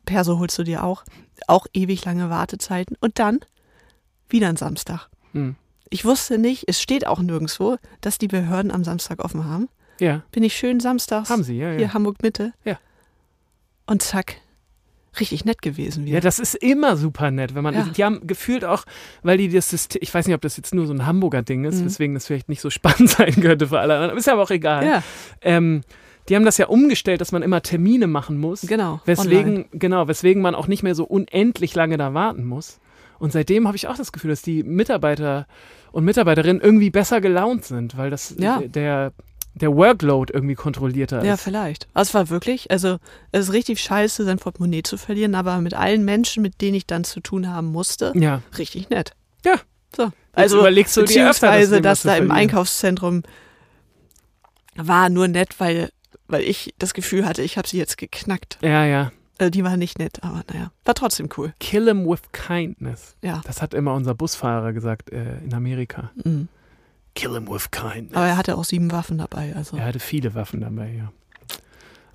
[0.04, 1.04] Perso holst du dir auch.
[1.46, 2.96] Auch ewig lange Wartezeiten.
[3.00, 3.40] Und dann
[4.28, 5.08] wieder ein Samstag.
[5.32, 5.56] Mhm.
[5.90, 9.68] Ich wusste nicht, es steht auch nirgendwo, dass die Behörden am Samstag offen haben.
[10.00, 11.78] Ja, Bin ich schön samstags haben sie, ja, ja.
[11.78, 12.52] hier Hamburg Mitte.
[12.64, 12.78] Ja.
[13.86, 14.36] Und zack,
[15.20, 16.14] richtig nett gewesen wieder.
[16.14, 17.86] Ja, das ist immer super nett, wenn man, Ja.
[17.96, 18.84] die haben gefühlt auch,
[19.22, 21.64] weil die das System, ich weiß nicht, ob das jetzt nur so ein Hamburger Ding
[21.64, 21.86] ist, Mhm.
[21.86, 22.70] weswegen das vielleicht nicht so
[23.08, 24.84] spannend sein könnte für alle anderen, ist ja aber auch egal.
[24.86, 25.02] ja,
[25.42, 25.82] Ähm,
[26.28, 29.00] die haben das ja umgestellt, dass man immer Termine machen muss, genau.
[29.06, 29.64] weswegen, online.
[29.72, 32.80] genau, weswegen man auch nicht mehr so unendlich lange da warten muss.
[33.18, 35.46] Und seitdem habe ich auch das Gefühl, dass die Mitarbeiter
[35.90, 38.60] und Mitarbeiterinnen irgendwie besser gelaunt sind, weil das Ja.
[38.64, 39.12] der,
[39.62, 41.42] der Workload irgendwie kontrollierter Ja, ist.
[41.42, 41.88] vielleicht.
[41.94, 42.98] Aber es war wirklich, also
[43.32, 46.86] es ist richtig scheiße, sein Portemonnaie zu verlieren, aber mit allen Menschen, mit denen ich
[46.86, 48.42] dann zu tun haben musste, Ja.
[48.56, 49.12] richtig nett.
[49.44, 49.54] Ja.
[49.96, 50.10] So.
[50.32, 52.30] Also überlegst du dir öfter, das beziehungsweise Ding das was zu da im.
[52.30, 53.22] Einkaufszentrum
[54.76, 55.90] war nur nett, weil,
[56.28, 58.58] weil ich das Gefühl hatte, ich habe sie jetzt geknackt.
[58.62, 59.10] Ja, ja.
[59.38, 61.54] Also die war nicht nett, aber naja, war trotzdem cool.
[61.60, 63.14] Kill him with kindness.
[63.22, 63.40] Ja.
[63.44, 66.10] Das hat immer unser Busfahrer gesagt äh, in Amerika.
[66.24, 66.48] Mhm.
[67.18, 68.16] Kill him with kindness.
[68.16, 69.52] Aber er hatte auch sieben Waffen dabei.
[69.56, 69.76] Also.
[69.76, 71.12] er hatte viele Waffen dabei, ja.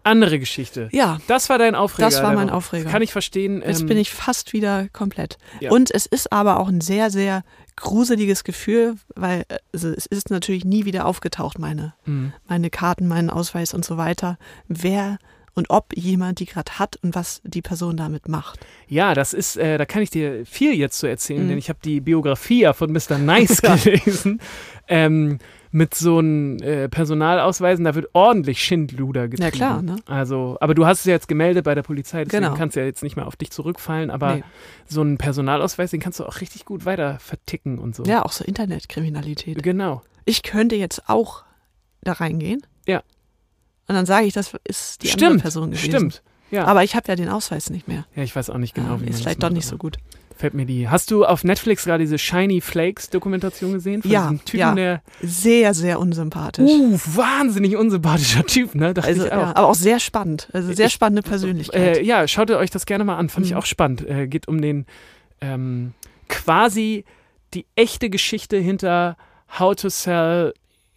[0.04, 0.90] Andere Geschichte.
[0.92, 2.10] Ja, Das war dein Aufreger.
[2.10, 2.50] Das war mein.
[2.50, 2.90] Aufreger.
[2.90, 3.62] Kann ich verstehen.
[3.66, 5.38] jetzt ähm, bin ich fast wieder komplett.
[5.60, 5.72] Ja.
[5.72, 7.44] Und es ist aber auch ein sehr, sehr
[7.76, 12.34] gruseliges Gefühl, weil also es ist natürlich nie wieder aufgetaucht, meine, mh.
[12.48, 14.38] meine Karten, meinen Ausweis und so weiter.
[14.68, 15.18] Wer
[15.56, 18.60] und ob jemand die gerade hat und was die Person damit macht.
[18.88, 21.50] Ja, das ist, äh, da kann ich dir viel jetzt zu erzählen, Mhm.
[21.50, 23.18] denn ich habe die Biografie von Mr.
[23.20, 24.40] Nice gelesen.
[24.88, 25.38] Ähm,
[25.76, 29.44] mit so einem äh, Personalausweisen, da wird ordentlich Schindluder getrieben.
[29.44, 29.96] Ja, klar, ne?
[30.06, 32.56] Also, aber du hast es ja jetzt gemeldet bei der Polizei, deswegen Genau.
[32.56, 34.44] kannst du ja jetzt nicht mehr auf dich zurückfallen, aber Nee.
[34.86, 38.04] so einen Personalausweis, den kannst du auch richtig gut weiter verticken und so.
[38.04, 39.64] Ja, auch so Internetkriminalität.
[39.64, 40.04] Genau.
[40.26, 41.44] Ich könnte jetzt auch
[42.04, 42.62] da reingehen.
[42.88, 43.02] Ja.
[43.88, 45.86] Und dann sage ich, das ist die andere Stimmt, Person gewesen.
[45.86, 46.24] stimmt.
[46.52, 46.66] Ja.
[46.66, 48.06] Aber ich habe ja den Ausweis nicht mehr.
[48.16, 49.98] ja, ich weiß auch nicht genau, ja, wie ist vielleicht doch nicht so gut.
[50.36, 50.90] Fällt mir die.
[50.90, 54.02] Hast du auf Netflix gerade diese Shiny Flakes Dokumentation gesehen?
[54.02, 54.76] Von Ja, diesem Typen, ja.
[54.76, 55.02] der.
[55.22, 56.70] Sehr, sehr unsympathisch.
[56.70, 58.94] Uh, wahnsinnig unsympathischer Typ, ne?
[58.96, 59.38] Dachte also, ich auch.
[59.38, 60.48] ja, aber auch sehr spannend.
[60.52, 61.98] Also sehr Ich- spannende Persönlichkeit.
[61.98, 63.30] Äh, ja, schaut euch das gerne mal an.
[63.30, 63.58] Fand ich Mhm.
[63.60, 64.08] auch spannend.
[64.08, 64.86] Äh, geht um den
[65.42, 65.94] ähm,
[66.30, 67.06] quasi
[67.54, 69.18] die echte Geschichte hinter
[69.60, 70.54] How to Sell,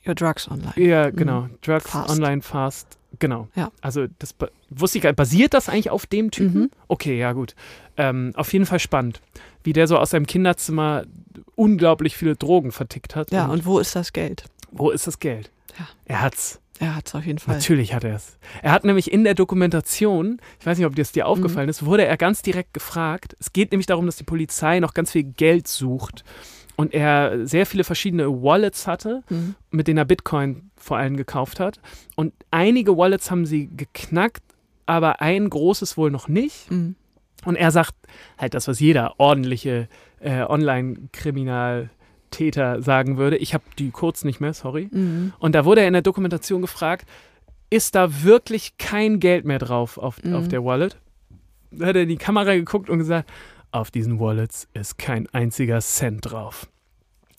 [0.07, 0.73] Your Drugs Online.
[0.77, 2.11] ja, genau, Drugs Fast.
[2.11, 2.99] online fast.
[3.19, 3.49] Genau.
[3.55, 3.71] Ja.
[3.81, 4.35] Also, das
[4.69, 5.17] wusste ich gar nicht.
[5.17, 6.63] Basiert das eigentlich auf dem Typen?
[6.63, 6.71] Mhm.
[6.89, 7.55] Okay, ja, gut.
[7.97, 9.23] Ähm, auf jeden Fall spannend.
[9.65, 11.05] Wie der so aus seinem Kinderzimmer
[11.55, 13.31] unglaublich viele Drogen vertickt hat.
[13.31, 14.45] Ja, und wo ist das Geld?
[14.71, 15.51] wo ist das Geld?
[15.79, 15.89] Ja.
[16.05, 16.61] Er hat's.
[16.79, 17.55] Er hat es auf jeden Fall.
[17.55, 18.39] Natürlich hat er es.
[18.63, 21.87] Er hat nämlich in der Dokumentation, ich weiß nicht, ob dir das dir aufgefallen ist,
[21.87, 23.35] wurde er ganz direkt gefragt.
[23.41, 26.23] Es geht nämlich darum, dass die Polizei noch ganz viel Geld sucht
[26.77, 29.55] und er sehr viele verschiedene Wallets hatte, Mhm.
[29.71, 31.81] mit denen er Bitcoin vor allem gekauft hat.
[32.17, 34.43] Und einige Wallets haben sie geknackt,
[34.87, 36.71] aber ein großes wohl noch nicht.
[36.71, 36.95] Mhm.
[37.45, 37.95] Und er sagt
[38.39, 39.89] halt das, was jeder ordentliche
[40.21, 40.43] äh,
[41.51, 43.37] Online-Kriminaltäter sagen würde.
[43.37, 44.89] Ich habe die kurz nicht mehr, sorry.
[44.91, 45.33] Mhm.
[45.39, 47.07] Und da wurde er in der Dokumentation gefragt,
[47.71, 50.35] ist da wirklich kein Geld mehr drauf auf, Mhm.
[50.35, 50.97] auf der Wallet?
[51.71, 53.29] Da hat er in die Kamera geguckt und gesagt,
[53.81, 56.69] auf diesen Wallets ist kein einziger Cent drauf.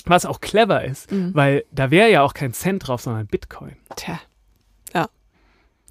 [0.06, 1.34] Was auch clever ist, Mhm.
[1.36, 3.76] weil da wäre ja auch kein Cent drauf, sondern Bitcoin.
[3.96, 4.20] Tja.
[4.94, 5.10] Ja.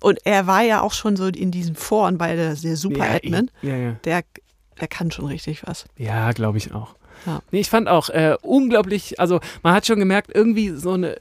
[0.01, 3.51] Und er war ja auch schon so in diesem Foren bei der, der Super-Admin.
[3.63, 3.93] Ja, ja.
[4.05, 4.23] Der,
[4.81, 5.85] der kann schon richtig was.
[5.97, 6.95] Ja, glaube ich auch.
[7.27, 7.41] Ja.
[7.51, 11.17] Nee, ich fand auch äh, unglaublich, also man hat schon gemerkt, irgendwie so eine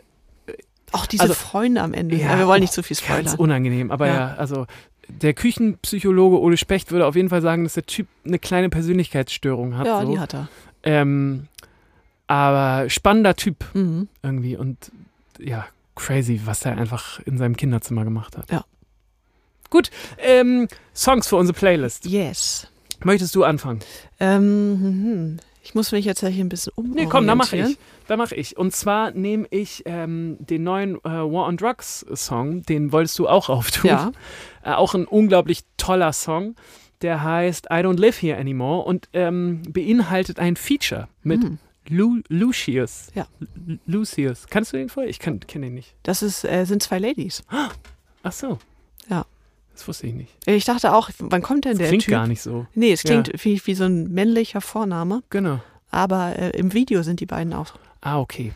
[0.92, 2.16] Auch diese Also- Freunde am Ende.
[2.16, 3.40] Ja, Ja, wir wollen nicht oh, zu viel ganz spoilern.
[3.40, 3.92] unangenehm.
[3.92, 4.14] Aber ja.
[4.14, 4.36] Ja.
[4.36, 4.66] also
[5.08, 9.78] der Küchenpsychologe Ole Specht würde auf jeden Fall sagen, dass der Typ eine kleine Persönlichkeitsstörung
[9.78, 9.86] hat.
[9.86, 10.12] Ja, so.
[10.12, 10.48] die hat er.
[10.84, 11.48] Ähm,
[12.28, 14.08] aber spannender Typ Mhm.
[14.24, 14.92] irgendwie und
[15.40, 18.50] ja, crazy, was er einfach in seinem Kinderzimmer gemacht hat.
[18.52, 18.66] Ja.
[19.70, 22.06] Gut, ähm, Songs für unsere Playlist.
[22.06, 22.68] Yes.
[23.04, 23.80] Möchtest du anfangen?
[24.20, 26.92] Ähm, hm, ich muss mich jetzt hier ein bisschen um.
[26.92, 27.78] Nee, komm, da mache ich.
[28.08, 28.56] Da mache ich.
[28.58, 33.28] Und zwar nehme ich ähm, den neuen äh, War on Drugs Song, den wolltest du
[33.28, 33.90] auch auftun.
[33.90, 34.12] Ja.
[34.64, 36.56] Äh, auch ein unglaublich toller Song.
[37.02, 41.58] Der heißt I Don't Live Here Anymore und ähm, beinhaltet ein Feature mit Hm.
[41.90, 43.08] Lu Lucius.
[43.14, 43.28] Ja.
[43.68, 44.48] Lu- Lucius.
[44.50, 45.10] Kannst du den vorher?
[45.10, 45.94] Ich kenne den nicht.
[46.04, 47.44] Das ist, äh, sind zwei Ladies.
[48.24, 48.60] Ach so.
[49.10, 49.26] Ja.
[49.74, 50.32] Das wusste ich nicht.
[50.48, 52.12] Ich dachte auch, wann kommt denn Das der klingt Typ?
[52.14, 52.66] gar nicht so.
[52.76, 53.22] Nee, es Ja.
[53.22, 55.60] klingt wie, wie so ein männlicher Vorname, Genau.
[55.92, 57.74] aber äh, im Video sind die beiden auch.
[58.06, 58.54] Ah, okay.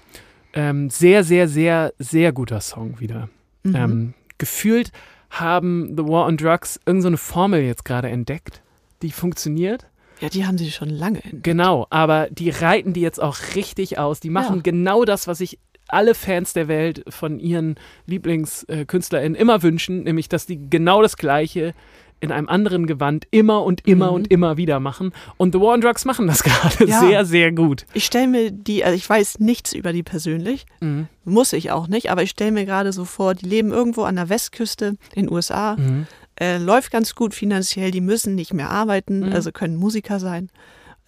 [0.54, 3.30] Ähm, sehr, sehr, sehr, sehr guter Song wieder.
[3.64, 3.76] Mhm.
[3.76, 4.91] Ähm, gefühlt
[5.32, 8.62] haben The War on Drugs irgendeine so Formel jetzt gerade entdeckt,
[9.02, 9.88] die funktioniert.
[10.22, 11.20] ja, die haben sie schon lange.
[11.32, 11.41] In.
[11.41, 14.20] Genau, aber die reiten die jetzt auch richtig aus.
[14.20, 14.62] Die machen Ja.
[14.62, 17.76] genau das, was sich alle Fans der Welt von ihren
[18.06, 21.74] LieblingskünstlerInnen immer wünschen, nämlich dass die genau das Gleiche
[22.22, 24.13] in einem anderen Gewand immer und immer Mhm.
[24.15, 25.13] und immer wieder machen.
[25.38, 26.99] Und The War on Drugs machen das gerade Ja.
[26.99, 27.86] sehr, sehr gut.
[27.93, 31.07] Ich stelle mir die, also ich weiß nichts über die persönlich, Mhm.
[31.24, 34.15] muss ich auch nicht, aber ich stelle mir gerade so vor, die leben irgendwo an
[34.17, 36.07] der Westküste in den USA, Mhm.
[36.39, 39.34] äh, läuft ganz gut finanziell, die müssen nicht mehr arbeiten, Mhm.
[39.34, 40.49] also können Musiker sein,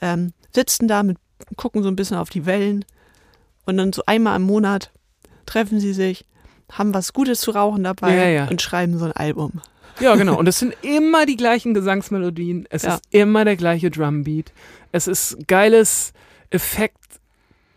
[0.01, 1.18] ähm, sitzen da mit,
[1.57, 2.86] gucken so ein bisschen auf die Wellen
[3.66, 4.91] und dann so einmal im Monat
[5.45, 6.26] treffen sie sich,
[6.72, 8.47] haben was Gutes zu rauchen dabei Ja, ja.
[8.47, 9.62] und schreiben so ein Album.
[10.02, 10.38] Ja, genau.
[10.38, 12.68] Und es sind immer die gleichen Gesangsmelodien.
[12.70, 12.95] Es Ja.
[12.95, 14.52] ist immer der gleiche Drumbeat.
[14.91, 16.14] Es ist geiles
[16.49, 16.97] Effekt.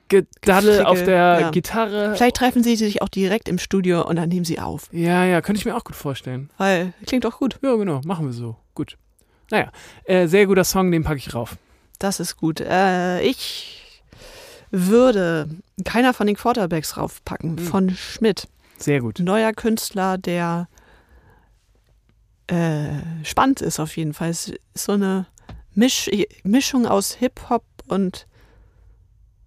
[0.08, 1.50] Gedaddel auf der ja.
[1.50, 2.14] Gitarre.
[2.14, 5.40] Vielleicht treffen sie sich auch direkt im Studio und dann nehmen sie auf, Ja, ja,
[5.40, 6.50] könnte ich mir auch gut vorstellen.
[6.58, 7.58] weil klingt doch gut.
[7.62, 8.56] Ja, genau, machen wir so.
[8.74, 8.98] Gut.
[9.50, 9.72] Naja,
[10.04, 11.56] äh, sehr guter Song, den packe ich rauf.
[11.98, 12.60] Das ist gut.
[12.60, 14.02] Äh, ich
[14.70, 15.48] würde
[15.84, 17.66] keiner von den Quarterbacks raufpacken, Hm.
[17.66, 18.46] von Schmidt.
[18.76, 19.20] Sehr gut.
[19.20, 20.68] Neuer Künstler, der
[22.48, 22.88] äh,
[23.24, 24.30] spannend ist auf jeden Fall.
[24.30, 25.26] Es ist so eine
[25.74, 26.10] Misch
[26.42, 28.26] Mischung aus Hip-Hop und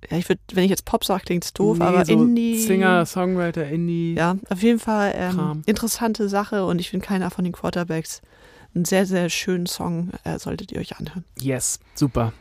[0.09, 2.59] ja, ich würde, wenn ich jetzt Pop sage, klingt es doof, Nee, aber so Indie.
[2.59, 4.13] Singer, Songwriter, Indie.
[4.15, 8.21] Ja, auf jeden Fall ähm, interessante Sache und ich finde keiner von den Quarterbacks
[8.75, 11.23] einen sehr, sehr schönen Song, äh, solltet ihr euch anhören.
[11.39, 12.31] Yes, super.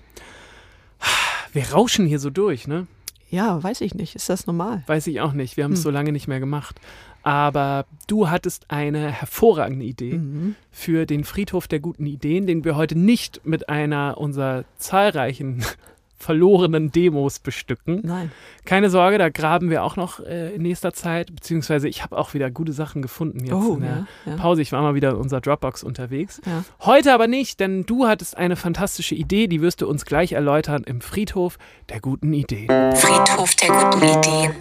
[1.52, 2.86] Wir rauschen hier so durch, ne?
[3.30, 4.14] Ja, weiß ich nicht.
[4.14, 4.82] Ist das normal?
[4.86, 5.56] Weiß ich auch nicht.
[5.56, 5.84] Wir haben es Hm.
[5.84, 6.78] so lange nicht mehr gemacht.
[7.26, 10.14] Aber du hattest eine hervorragende Idee.
[10.18, 10.54] Mhm.
[10.70, 15.64] für den Friedhof der guten Ideen, den wir heute nicht mit einer unserer zahlreichen
[16.18, 18.00] verlorenen Demos bestücken.
[18.04, 18.30] Nein.
[18.64, 22.32] Keine Sorge, da graben wir auch noch äh, in nächster Zeit, beziehungsweise ich habe auch
[22.34, 24.36] wieder gute Sachen gefunden jetzt oh, in der ja, ja.
[24.36, 24.62] Pause.
[24.62, 26.40] Ich war mal wieder in unserer Dropbox unterwegs.
[26.46, 26.64] ja.
[26.80, 30.84] Heute aber nicht, denn du hattest eine fantastische Idee, die wirst du uns gleich erläutern
[30.84, 31.58] im Friedhof
[31.88, 32.68] der guten Ideen.
[32.94, 34.52] Friedhof der guten Ideen.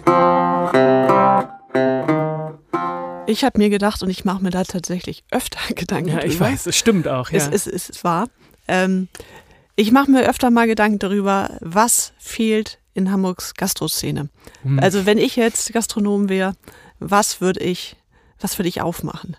[3.26, 6.46] Ich habe mir gedacht, und ich mache mir da tatsächlich öfter Gedanken Ja, ich drüber.
[6.46, 7.30] weiß, es stimmt auch.
[7.30, 7.38] Ja.
[7.38, 8.28] Es, es, es ist wahr.
[8.68, 9.08] Ähm,
[9.74, 14.30] ich mache mir öfter mal Gedanken darüber, was fehlt in Hamburgs Gastroszene.
[14.62, 14.78] Hm.
[14.78, 16.54] Also wenn ich jetzt Gastronom wäre,
[16.98, 17.96] was würde ich,
[18.40, 19.36] was würde ich aufmachen?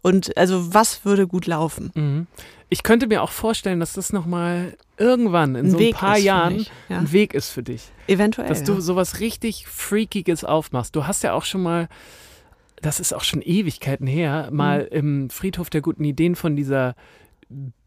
[0.00, 1.90] Und also was würde gut laufen?
[1.94, 2.26] Mhm.
[2.70, 6.18] Ich könnte mir auch vorstellen, dass das nochmal irgendwann in Ein so ein Weg paar
[6.18, 6.98] Jahren ja.
[6.98, 7.82] ein Weg ist für dich.
[8.06, 8.48] Eventuell.
[8.48, 8.66] dass ja.
[8.66, 10.94] du sowas richtig Freakiges aufmachst.
[10.94, 11.88] Du hast ja auch schon mal,
[12.82, 14.88] das ist auch schon Ewigkeiten her, mal Mhm.
[14.98, 16.94] im Friedhof der guten Ideen von dieser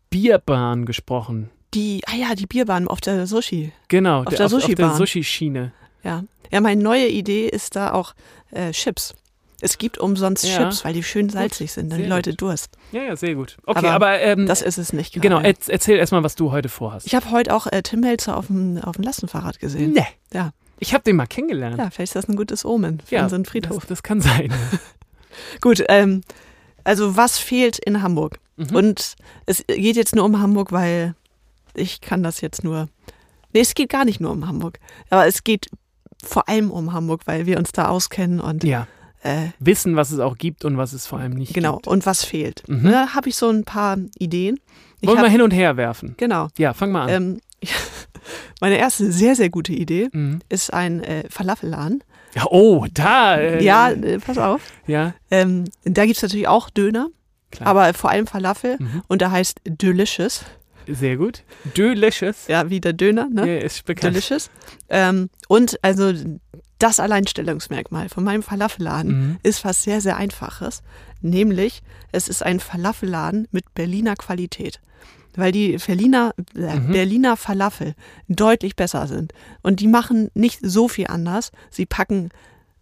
[0.10, 1.50] Bierbahn gesprochen.
[1.74, 3.72] die, ah ja, die Bierbahn auf der Sushi.
[3.88, 4.50] Genau, Auf der der.
[4.50, 5.72] Sushi-Schiene.
[6.04, 6.26] Ja.
[6.52, 8.14] Ja, meine neue Idee ist da auch
[8.52, 9.14] äh, Chips.
[9.62, 10.58] Es gibt umsonst Ja.
[10.58, 12.42] Chips, weil die schön salzig sind, dann Sehr die Leute gut.
[12.42, 12.78] Durst.
[12.92, 13.56] Ja, ja, sehr gut.
[13.66, 15.26] Okay, Aber aber, ähm, Das ist es nicht gerade.
[15.30, 17.08] genau, erz- erzähl erstmal, was du heute vorhast.
[17.08, 19.94] Ich habe heute auch äh, Tim Melzer auf dem, auf dem Lastenfahrrad gesehen.
[19.94, 20.52] nee, Ja.
[20.82, 21.78] Ich habe den mal kennengelernt.
[21.78, 23.78] ja, vielleicht ist das ein gutes Omen für Ja, unseren Friedhof.
[23.82, 24.52] Das, das kann sein.
[25.62, 26.24] Gut, ähm,
[26.84, 28.40] also was fehlt in Hamburg?
[28.58, 28.76] Mhm.
[28.76, 29.16] Und
[29.46, 31.16] es geht jetzt nur um Hamburg, weil
[31.74, 32.90] ich kann das jetzt nur.
[33.54, 34.80] Nee, es geht gar nicht nur um Hamburg.
[35.10, 35.70] Aber es geht
[36.24, 38.88] vor allem um Hamburg, weil wir uns da auskennen und ja,
[39.24, 41.88] äh, wissen, was es auch gibt und was es vor allem nicht genau, gibt.
[41.88, 42.64] und was fehlt.
[42.68, 42.92] Mhm.
[42.92, 44.60] Da habe ich so ein paar Ideen.
[45.00, 46.16] Ich Wollen wir hin und her werfen?
[46.18, 46.48] genau.
[46.58, 47.10] Ja, fang mal an.
[47.10, 47.42] Ähm,
[48.60, 50.40] meine erste sehr, sehr gute Idee Mhm.
[50.50, 52.04] ist ein äh, Falafelladen.
[52.36, 53.38] Ja, oh, da.
[53.38, 54.62] Äh, ja, äh, pass auf.
[54.88, 57.10] Ja, Ähm, da gibt es natürlich auch Döner,
[57.52, 57.68] klar.
[57.70, 58.78] aber vor allem Falafel.
[58.80, 59.02] Mhm.
[59.08, 60.46] Und da heißt Delicious.
[60.88, 61.44] Sehr gut.
[61.78, 62.48] Delicious.
[62.48, 63.48] Ja, wie der Döner, ne?
[63.60, 64.16] Ja, ist bekannt.
[64.16, 64.50] Delicious.
[64.90, 66.14] Ähm, und also
[66.80, 69.38] das Alleinstellungsmerkmal von meinem Falafelladen Mhm.
[69.44, 70.82] ist was sehr, sehr Einfaches.
[71.22, 74.80] Nämlich, es ist ein Falafelladen mit Berliner Qualität.
[75.36, 76.92] Weil die Berliner, äh, Mhm.
[76.92, 77.94] Berliner Falafel
[78.28, 79.34] deutlich besser sind.
[79.62, 81.52] Und die machen nicht so viel anders.
[81.70, 82.30] Sie packen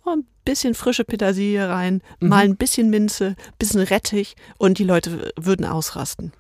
[0.05, 2.29] ein bisschen frische Petersilie rein, Mhm.
[2.29, 6.31] mal ein bisschen Minze, bisschen Rettich und die Leute würden ausrasten.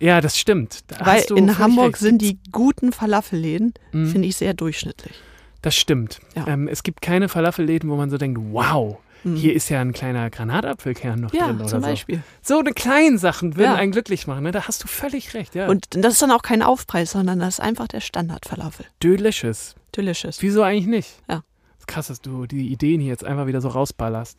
[0.00, 0.84] Ja, das stimmt.
[0.86, 1.98] Da Weil in Hamburg recht.
[1.98, 4.06] sind die guten Falafelläden, Mhm.
[4.08, 5.12] finde ich, sehr durchschnittlich.
[5.60, 6.20] Das stimmt.
[6.36, 6.46] Ja.
[6.46, 9.36] Ähm, es gibt keine Falafelläden, wo man so denkt, wow, Mhm.
[9.36, 11.86] hier ist ja ein kleiner Granatapfelkern noch Ja, drin oder zum so.
[11.88, 12.22] Beispiel.
[12.42, 13.74] So eine kleinen Sachen würden Ja.
[13.74, 14.44] einen glücklich machen.
[14.44, 14.52] Ne?
[14.52, 15.54] Da hast du völlig recht.
[15.54, 15.68] Ja.
[15.68, 18.86] Und das ist dann auch kein Aufpreis, sondern das ist einfach der Standard-Falafel.
[19.02, 19.74] Delicious.
[19.96, 20.42] Delicious.
[20.42, 21.10] Wieso eigentlich nicht?
[21.28, 21.42] Ja.
[21.78, 24.38] Ist krass, dass du die Ideen hier jetzt einfach wieder so rausballerst.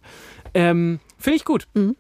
[0.54, 1.68] Ähm, Finde ich gut.
[1.74, 1.96] Mhm.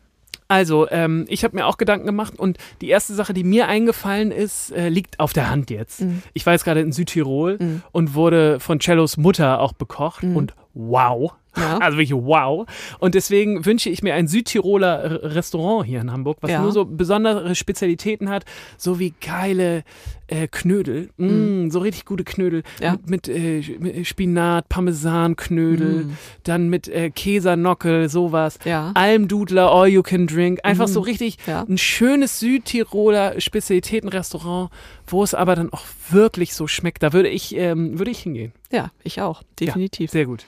[0.51, 4.31] Also, ähm, ich habe mir auch Gedanken gemacht und die erste Sache, die mir eingefallen
[4.31, 6.01] ist, äh, liegt auf der Hand jetzt.
[6.01, 6.23] Mhm.
[6.33, 7.83] Ich war jetzt gerade in Südtirol Mhm.
[7.91, 10.35] und wurde von Cellos Mutter auch bekocht Mhm.
[10.35, 11.33] und wow.
[11.57, 11.77] Ja.
[11.81, 12.67] Also wirklich wow.
[12.99, 16.61] Und deswegen wünsche ich mir ein Südtiroler R- Restaurant hier in Hamburg, was Ja.
[16.61, 18.45] nur so besondere Spezialitäten hat,
[18.77, 19.83] so wie geile
[20.27, 21.09] äh, Knödel.
[21.17, 22.61] Mm, So richtig gute Knödel.
[22.79, 22.91] Ja.
[22.91, 26.17] Mit, mit, äh, mit Spinat, Parmesanknödel, Mm.
[26.43, 28.59] dann mit äh, Käsernockel, sowas.
[28.65, 28.91] Ja.
[28.93, 30.59] Almdudler, all you can drink.
[30.63, 30.91] Einfach Mhm.
[30.91, 31.65] so richtig Ja.
[31.67, 34.69] ein schönes Südtiroler Spezialitätenrestaurant,
[35.07, 37.01] wo es aber dann auch wirklich so schmeckt.
[37.03, 38.53] Da würde ich, ähm, würde ich hingehen.
[38.71, 39.41] ja, ich auch.
[39.59, 40.11] Definitiv.
[40.11, 40.45] Sehr gut.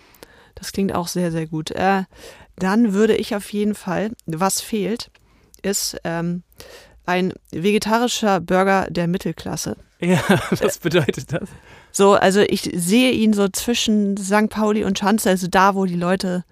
[0.62, 1.72] Das klingt auch sehr, sehr gut.
[1.72, 2.04] Äh,
[2.58, 5.10] dann würde ich auf jeden Fall, was fehlt,
[5.64, 6.44] ist ähm,
[7.08, 9.76] ein vegetarischer Burger der Mittelklasse.
[10.00, 10.20] Ja,
[10.60, 11.50] was bedeutet das?
[11.92, 14.50] So, also ich sehe ihn so zwischen St.
[14.50, 16.46] Pauli und Schanze, also da, wo die Leute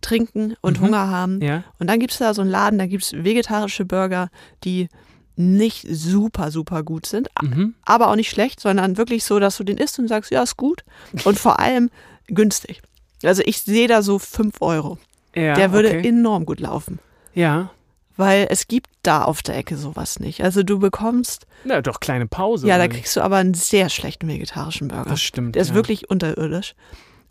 [0.00, 0.86] trinken und Mhm.
[0.86, 1.42] Hunger haben.
[1.42, 1.64] Ja.
[1.78, 4.30] Und dann gibt es da so einen Laden, da gibt es vegetarische Burger,
[4.64, 4.88] die
[5.36, 7.74] nicht super, super gut sind, Mhm.
[7.84, 10.56] aber auch nicht schlecht, sondern wirklich so, dass du den isst und sagst, ja, ist
[10.56, 10.82] gut.
[11.24, 11.90] Und vor allem
[12.26, 12.80] günstig.
[13.22, 14.98] Also ich sehe da so 5 Euro.
[15.34, 16.08] Ja, Der würde okay.
[16.08, 16.98] enorm gut laufen.
[17.34, 17.70] Ja.
[18.16, 20.42] Weil es gibt da auf der Ecke sowas nicht.
[20.42, 22.66] Also du bekommst, Na, doch, kleine Pause.
[22.66, 25.10] ja, da kriegst du aber einen sehr schlechten vegetarischen Burger.
[25.10, 25.54] Das stimmt.
[25.54, 25.74] Der ist ja.
[25.74, 26.74] wirklich unterirdisch.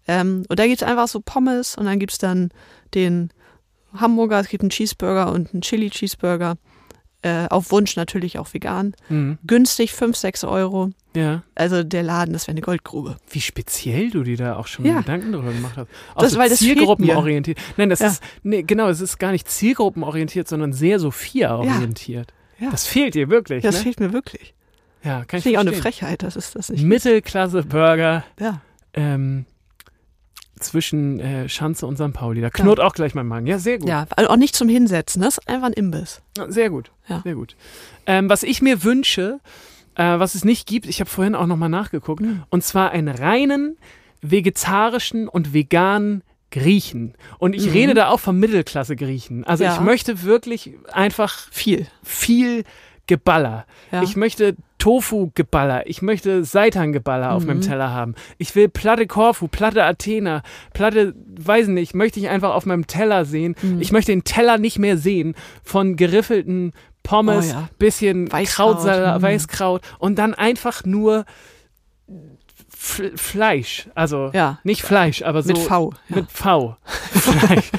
[0.07, 2.49] Ähm, und da gibt es einfach so Pommes und dann gibt es dann
[2.95, 3.29] den
[3.93, 6.55] Hamburger, es gibt einen Cheeseburger und einen Chili-Cheeseburger.
[7.21, 8.93] Äh, auf Wunsch natürlich auch vegan.
[9.09, 9.37] Mhm.
[9.45, 10.91] Günstig 5, 6 Euro.
[11.13, 11.43] Ja.
[11.53, 13.17] Also der Laden, das wäre eine Goldgrube.
[13.29, 14.99] Wie speziell du dir da auch schon Ja.
[15.01, 15.89] Gedanken darüber gemacht hast.
[16.15, 17.57] Auch Das- so weil das zielgruppenorientiert.
[17.75, 18.07] Nein, das Ja.
[18.07, 22.31] ist, nee, genau, es ist gar nicht zielgruppenorientiert, sondern sehr Sophia-orientiert.
[22.57, 22.69] Ja.
[22.71, 23.81] Das fehlt dir wirklich, Das ne?
[23.81, 24.53] fehlt mir wirklich.
[25.03, 25.73] ja, kann ich Finde ich auch eine.
[25.73, 26.83] Frechheit, das ist das nicht.
[26.83, 28.61] Mittelklasse-Burger Ja.
[28.93, 29.45] ähm,
[30.59, 32.13] zwischen äh, Schanze und St.
[32.13, 32.41] Pauli.
[32.41, 33.47] Da knurrt auch gleich mein Magen.
[33.47, 33.87] Ja, sehr gut.
[33.89, 36.21] ja, also auch nicht zum Hinsetzen, das ist einfach ein Imbiss.
[36.37, 36.91] Ja, Sehr gut.
[37.07, 37.21] Ja.
[37.23, 37.55] Sehr gut.
[38.05, 39.39] Ähm, was ich mir wünsche,
[39.95, 42.43] äh, was es nicht gibt, ich habe vorhin auch nochmal nachgeguckt, Mhm.
[42.49, 43.77] und zwar einen reinen
[44.21, 47.13] vegetarischen und veganen Griechen.
[47.37, 47.71] Und ich Mhm.
[47.73, 49.43] rede da auch von Mittelklasse-Griechen.
[49.43, 49.75] Also Ja.
[49.75, 51.85] ich möchte wirklich einfach Viel.
[52.03, 52.63] viel
[53.09, 53.65] Geballer.
[53.91, 54.03] Ja.
[54.03, 55.87] Ich möchte Tofu-Geballer.
[55.87, 57.47] Ich möchte Seitan-Geballer auf Mhm.
[57.47, 58.13] meinem Teller haben.
[58.37, 60.43] Ich will Platte Korfu, Platte Athena,
[60.73, 63.55] Platte, weiß nicht, möchte ich einfach auf meinem Teller sehen.
[63.63, 63.81] Mhm.
[63.81, 65.33] Ich möchte den Teller nicht mehr sehen
[65.63, 67.69] von geriffelten Pommes, Oh ja.
[67.79, 69.23] bisschen Weißkraut, Krautsalat, mhm.
[69.23, 71.25] Weißkraut und dann einfach nur
[72.71, 73.89] F Fleisch.
[73.95, 74.59] Also Ja.
[74.63, 75.93] nicht Fleisch, aber so Mit V.
[76.09, 76.15] Ja.
[76.17, 76.77] mit V.
[76.85, 77.71] Fleisch.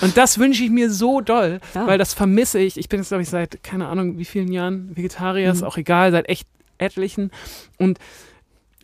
[0.00, 1.86] Und das wünsche ich mir so doll, Ja.
[1.86, 2.76] weil das vermisse ich.
[2.78, 5.66] Ich bin jetzt, glaube ich, seit, keine Ahnung, wie vielen Jahren Vegetarier, ist Mhm.
[5.66, 6.46] auch egal, seit echt
[6.78, 7.30] etlichen.
[7.78, 7.98] Und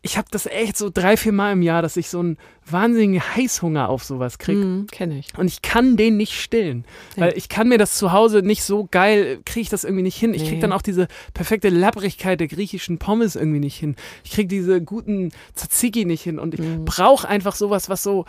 [0.07, 2.37] ich habe das echt so drei, vier Mal im Jahr, dass ich so einen
[2.67, 4.61] wahnsinnigen Heißhunger auf sowas kriege.
[4.62, 5.29] Mhm, Kenne ich.
[5.39, 6.85] Und ich kann den nicht stillen.
[7.17, 7.23] Ja.
[7.23, 10.19] Weil ich kann mir das zu Hause nicht so geil, kriege ich das irgendwie nicht
[10.19, 10.35] hin.
[10.35, 10.61] Ich kriege Nee.
[10.61, 13.97] dann auch diese perfekte Lapprigkeit der griechischen Pommes irgendwie nicht hin.
[14.25, 16.39] Ich kriege diese guten Tzatziki nicht hin.
[16.39, 16.85] Und ich Mhm.
[16.85, 18.27] brauche einfach sowas, was so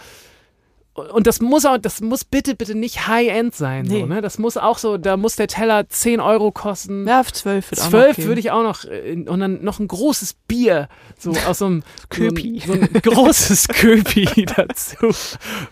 [0.95, 3.85] und das muss auch, das muss bitte, bitte nicht High-End sein.
[3.85, 4.05] So, Nee.
[4.05, 4.21] ne?
[4.21, 7.05] Das muss auch so, da muss der Teller 10 Euro kosten.
[7.07, 8.25] Ja, auf zwölf wird auch noch Zwölf gehen.
[8.27, 10.87] würde ich auch noch, äh, und dann noch ein großes Bier,
[11.19, 12.63] so aus so einem Köpi.
[12.65, 14.95] So ein, so ein großes Köpi dazu,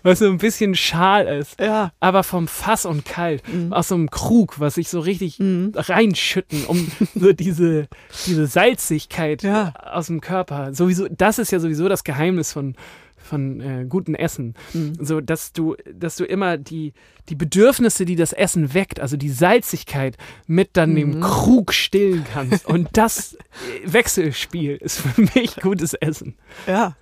[0.03, 1.91] was so ein bisschen schal ist, Ja.
[2.01, 3.71] aber vom Fass und kalt, Mhm.
[3.71, 7.87] aus so einem Krug, was sich so richtig reinschütten, um so diese,
[8.27, 9.73] diese Salzigkeit Ja.
[9.93, 10.73] aus dem Körper.
[10.73, 12.75] Sowieso, das ist ja sowieso das Geheimnis von
[13.23, 14.93] von äh, gutem Essen, Mhm.
[14.99, 16.93] so dass du, dass du immer die,
[17.29, 20.95] die Bedürfnisse, die das Essen weckt, also die Salzigkeit, mit dann Mhm.
[20.95, 22.65] dem Krug stillen kannst.
[22.67, 23.37] Und das äh,
[23.85, 26.35] Wechselspiel ist für mich gutes Essen.
[26.67, 26.95] Ja.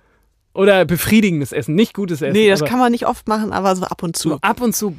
[0.54, 2.34] Oder befriedigendes Essen, nicht gutes Essen.
[2.34, 4.30] Nee, das kann man nicht oft machen, aber so ab und zu.
[4.30, 4.96] so ab und zu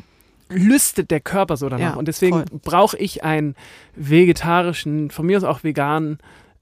[0.49, 1.93] lüstet der Körper so danach.
[1.93, 3.55] Ja, und deswegen brauche ich einen
[3.95, 6.17] vegetarischen, von mir aus auch veganen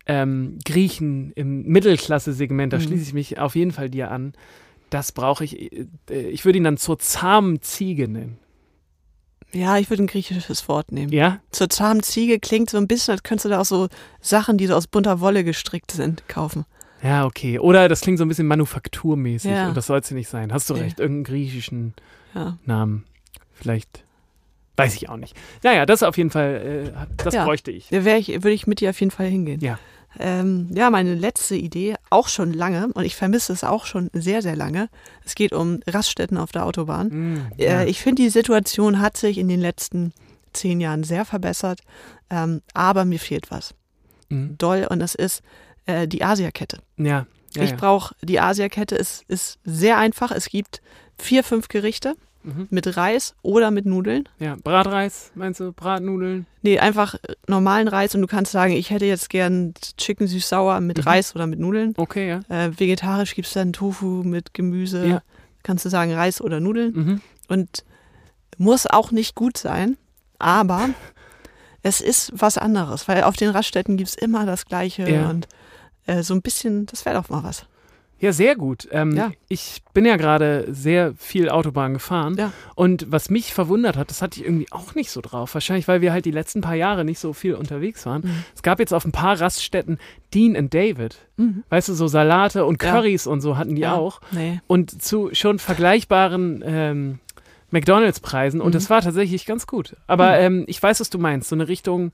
[0.06, 2.74] ähm, Griechen im Mittelklasse-Segment.
[2.74, 2.82] Da Mhm.
[2.82, 4.34] schließe ich mich auf jeden Fall dir an.
[4.90, 5.72] Das brauche ich.
[5.72, 5.88] äh,
[6.30, 8.38] Ich würde ihn dann zur zahmen Ziege nennen.
[9.54, 11.12] Ja, ich würde ein griechisches Wort nehmen.
[11.12, 11.40] Ja?
[11.52, 13.90] Zur zahmen Ziege klingt so ein bisschen, als könntest du da auch so
[14.22, 16.66] Sachen, die so aus bunter Wolle gestrickt sind, kaufen.
[17.04, 17.60] Ja, okay.
[17.60, 19.68] Oder das klingt so ein bisschen manufakturmäßig Ja.
[19.68, 20.54] und das soll es ja nicht sein.
[20.54, 21.94] Hast du recht, irgendeinen griechischen
[22.34, 22.58] Ja.
[22.66, 23.04] Namen.
[23.54, 24.06] Vielleicht.
[24.78, 25.36] Weiß ich auch nicht.
[25.64, 27.46] Naja, das auf jeden Fall, äh, das Ja.
[27.46, 27.90] bräuchte ich.
[27.90, 29.60] Da ich, würde ich mit dir auf jeden Fall hingehen.
[29.62, 29.78] Ja.
[30.20, 34.42] Ähm, ja, meine letzte Idee, auch schon lange, und ich vermisse es auch schon sehr,
[34.42, 34.90] sehr lange.
[35.26, 37.08] Es geht um Raststätten auf der Autobahn.
[37.08, 37.82] Mm, ja.
[37.82, 40.14] Äh, ich finde, die Situation hat sich in den letzten
[40.52, 41.80] zehn Jahren sehr verbessert,
[42.30, 43.74] ähm, aber mir fehlt was.
[44.30, 45.44] Mm, Doll, und das ist
[45.86, 46.80] äh, die Asiakette.
[46.98, 47.26] ja.
[47.56, 50.32] ja, ich brauche, die Asiakette ist, ist sehr einfach.
[50.32, 50.82] Es gibt
[51.18, 52.68] vier, fünf Gerichte Mhm.
[52.70, 54.28] mit Reis oder mit Nudeln.
[54.40, 55.72] Ja, Bratreis, meinst du?
[55.74, 56.48] Bratnudeln?
[56.64, 60.80] Nee, einfach äh, normalen Reis und du kannst sagen, ich hätte jetzt gern Chicken süß-sauer
[60.82, 61.04] mit Mhm.
[61.04, 61.94] Reis oder mit Nudeln.
[61.98, 62.40] Okay, ja.
[62.50, 65.06] Äh, vegetarisch gibt es dann Tofu mit Gemüse.
[65.08, 65.22] Ja.
[65.64, 66.94] Kannst du sagen Reis oder Nudeln.
[66.94, 67.22] Mhm.
[67.48, 67.84] Und
[68.58, 69.98] muss auch nicht gut sein,
[70.40, 70.90] aber
[71.84, 75.30] es ist was anderes, weil auf den Raststätten gibt es immer das Gleiche Ja.
[75.30, 75.48] und
[76.08, 77.66] äh, so ein bisschen, das wäre doch mal was.
[78.22, 78.88] Ja, sehr gut.
[78.92, 79.32] Ähm, Ja.
[79.50, 82.36] Ich bin ja gerade sehr viel Autobahn gefahren.
[82.38, 82.54] Ja.
[82.76, 85.54] Und was mich verwundert hat, das hatte ich irgendwie auch nicht so drauf.
[85.56, 88.22] Wahrscheinlich, weil wir halt die letzten paar Jahre nicht so viel unterwegs waren.
[88.22, 88.44] Mhm.
[88.56, 89.98] Es gab jetzt auf ein paar Raststätten
[90.34, 91.18] Dean and David.
[91.38, 91.64] Mhm.
[91.70, 92.92] Weißt du, so Salate und Ja.
[92.92, 93.96] Currys und so hatten die Ja.
[93.96, 94.22] auch.
[94.32, 94.62] Nee.
[94.68, 97.20] Und zu schon vergleichbaren ähm,
[97.72, 98.62] McDonalds-Preisen.
[98.62, 98.74] Und Mhm.
[98.74, 99.96] das war tatsächlich ganz gut.
[100.08, 100.46] Aber Mhm.
[100.60, 101.50] ähm, ich weiß, was du meinst.
[101.50, 102.12] So eine Richtung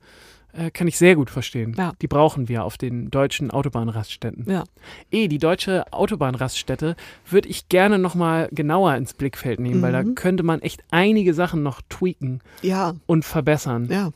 [0.58, 1.76] äh, kann ich sehr gut verstehen.
[1.78, 1.94] Ja.
[2.02, 4.46] Die brauchen wir auf den deutschen Autobahnraststätten.
[4.50, 4.64] Ja.
[5.12, 6.96] Eh, die deutsche Autobahnraststätte
[7.30, 10.16] würde ich gerne nochmal genauer ins Blickfeld nehmen, weil da Mhm.
[10.16, 13.88] könnte man echt einige Sachen noch tweaken Ja, und verbessern.
[13.92, 14.10] ja.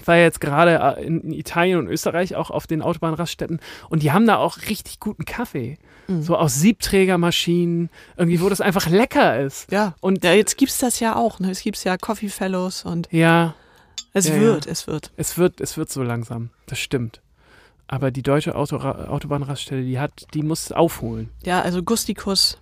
[0.00, 3.60] Ich war jetzt gerade äh, in Italien und Österreich auch auf den Autobahnraststätten
[3.90, 5.78] und die haben da auch richtig guten Kaffee.
[6.08, 6.22] Mhm.
[6.22, 6.56] So aus
[7.04, 9.70] Siebträgermaschinen, irgendwie, wo das einfach lecker ist.
[9.70, 9.94] Ja.
[10.00, 11.38] Und ja, jetzt gibt es das ja auch.
[11.38, 11.50] Ne?
[11.50, 13.54] Es gibt ja Coffee Fellows und ja,
[14.14, 14.40] es Ja, ja.
[14.40, 15.12] wird, es wird.
[15.16, 16.48] es wird, es wird so langsam.
[16.66, 17.20] Das stimmt.
[17.86, 21.28] Aber die deutsche Auto Autobahnraststätte, die hat, die muss aufholen.
[21.44, 22.58] Ja, also Gustikus.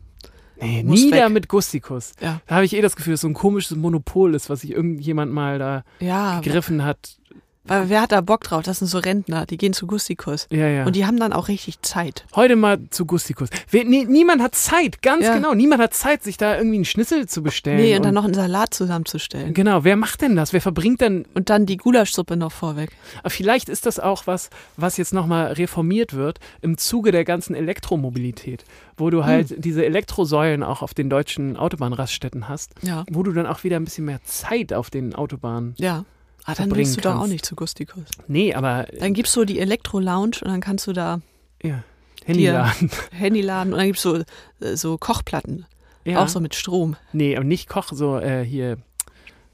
[0.61, 1.33] Nee, nieder weg.
[1.33, 2.13] mit Gustikus.
[2.21, 2.41] Ja.
[2.47, 5.33] Da habe ich eh das Gefühl, dass so ein komisches Monopol ist, was sich irgendjemand
[5.33, 7.17] mal da Ja, gegriffen hat.
[7.65, 8.63] Weil wer hat da Bock drauf?
[8.63, 10.47] Das sind so Rentner, die gehen zu Gustikus.
[10.51, 10.85] Ja, ja.
[10.85, 12.25] Und die haben dann auch richtig Zeit.
[12.35, 13.49] Heute mal zu Gustikus.
[13.71, 15.35] Wer, nie, niemand hat Zeit, ganz Ja.
[15.35, 15.55] genau.
[15.55, 17.77] Niemand hat Zeit, sich da irgendwie einen Schnitzel zu bestellen.
[17.81, 19.55] Nee, und dann noch einen Salat zusammenzustellen.
[19.55, 20.53] Genau, wer macht denn das?
[20.53, 22.91] Wer verbringt denn Und dann die Gulaschsuppe noch vorweg.
[23.21, 27.55] Aber vielleicht ist das auch was, was jetzt nochmal reformiert wird im Zuge der ganzen
[27.55, 28.65] Elektromobilität,
[28.97, 29.61] wo du halt Hm.
[29.61, 33.05] diese Elektrosäulen auch auf den deutschen Autobahnraststätten hast, Ja.
[33.11, 35.75] wo du dann auch wieder ein bisschen mehr Zeit auf den Autobahnen.
[35.79, 36.05] Ja.
[36.45, 37.33] Ah, dann willst du doch auch kannst.
[37.33, 38.05] nicht zu Gustikus.
[38.27, 41.21] Nee, aber Dann gibst du die Elektro-Lounge und dann kannst du da
[41.63, 41.85] ja,
[42.25, 42.91] Handyladen.
[43.13, 44.17] Handy laden und dann gibt's so,
[44.61, 45.67] äh, so Kochplatten.
[46.05, 46.23] Ja.
[46.23, 46.97] Auch so mit Strom.
[47.13, 48.79] Nee, aber nicht Koch, so äh, hier,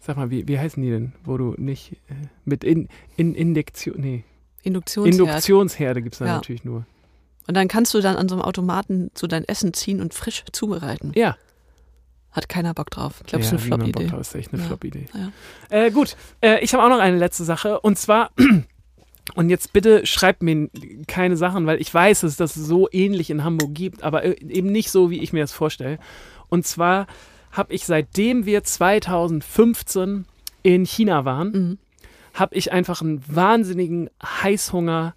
[0.00, 2.14] sag mal, wie, wie heißen die denn, wo du nicht äh,
[2.46, 4.24] mit in, in Induktion, nee,
[4.62, 5.14] Induktionsherd.
[5.20, 6.34] Induktionsherde gibt es da Ja.
[6.36, 6.86] natürlich nur.
[7.46, 10.44] Und dann kannst du dann an so einem Automaten so dein Essen ziehen und frisch
[10.52, 11.12] zubereiten.
[11.14, 11.36] Ja.
[12.32, 13.14] Hat keiner Bock drauf.
[13.20, 14.06] Ich glaube, ja, es ist eine Flop-Idee.
[14.06, 14.68] drauf, ist echt eine Ja.
[14.68, 15.06] Flop-Idee.
[15.14, 15.32] Ja.
[15.86, 18.30] Äh, gut, äh, ich habe auch noch eine letzte Sache und zwar,
[19.34, 20.68] und jetzt bitte schreibt mir
[21.06, 24.36] keine Sachen, weil ich weiß, dass es das so ähnlich in Hamburg gibt, aber äh,
[24.46, 25.98] eben nicht so, wie ich mir das vorstelle.
[26.48, 27.06] Und zwar
[27.52, 30.26] habe ich seitdem wir 2015
[30.62, 31.78] in China waren, Mhm.
[32.34, 35.14] habe ich einfach einen wahnsinnigen Heißhunger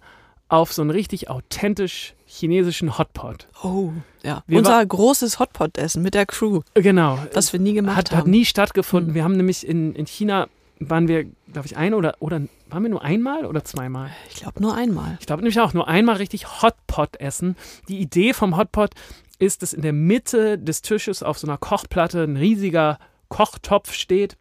[0.48, 3.48] auf so einen richtig authentisch chinesischen Hotpot.
[3.62, 3.90] Oh,
[4.22, 4.42] ja.
[4.46, 7.18] Wir Unser großes Hotpot-Essen mit der Crew, Genau.
[7.34, 8.30] was wir nie gemacht hat, hat haben.
[8.30, 9.10] nie stattgefunden.
[9.10, 9.14] Mhm.
[9.14, 10.48] Wir haben nämlich in, in China,
[10.80, 14.10] waren wir, glaube ich, ein oder, oder waren wir nur einmal oder zweimal?
[14.30, 15.16] ich glaube nur einmal.
[15.20, 17.56] Ich glaube nämlich auch nur einmal richtig Hotpot essen.
[17.88, 18.90] Die Idee vom Hotpot
[19.38, 24.36] ist, dass in der Mitte des Tisches auf so einer Kochplatte ein riesiger Kochtopf steht,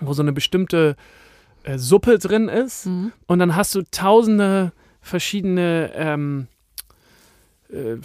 [0.00, 0.96] wo so eine bestimmte
[1.64, 2.86] äh, Suppe drin ist.
[2.86, 3.12] Mhm.
[3.26, 6.46] Und dann hast du tausende verschiedene ähm,
[7.72, 7.96] äh,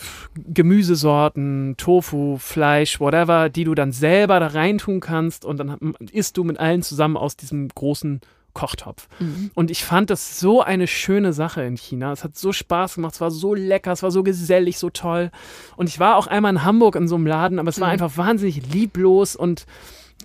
[0.71, 5.77] Gemüsesorten, Tofu, Fleisch, whatever, die du dann selber da reintun kannst und dann
[6.11, 8.21] isst du mit allen zusammen aus diesem großen
[8.53, 9.07] Kochtopf.
[9.19, 9.51] Mhm.
[9.53, 12.11] Und ich fand das so eine schöne Sache in China.
[12.11, 15.31] Es hat so Spaß gemacht, es war so lecker, es war so gesellig, so toll.
[15.77, 17.93] Und ich war auch einmal in Hamburg in so einem Laden, aber es war Mhm.
[17.93, 19.65] einfach wahnsinnig lieblos und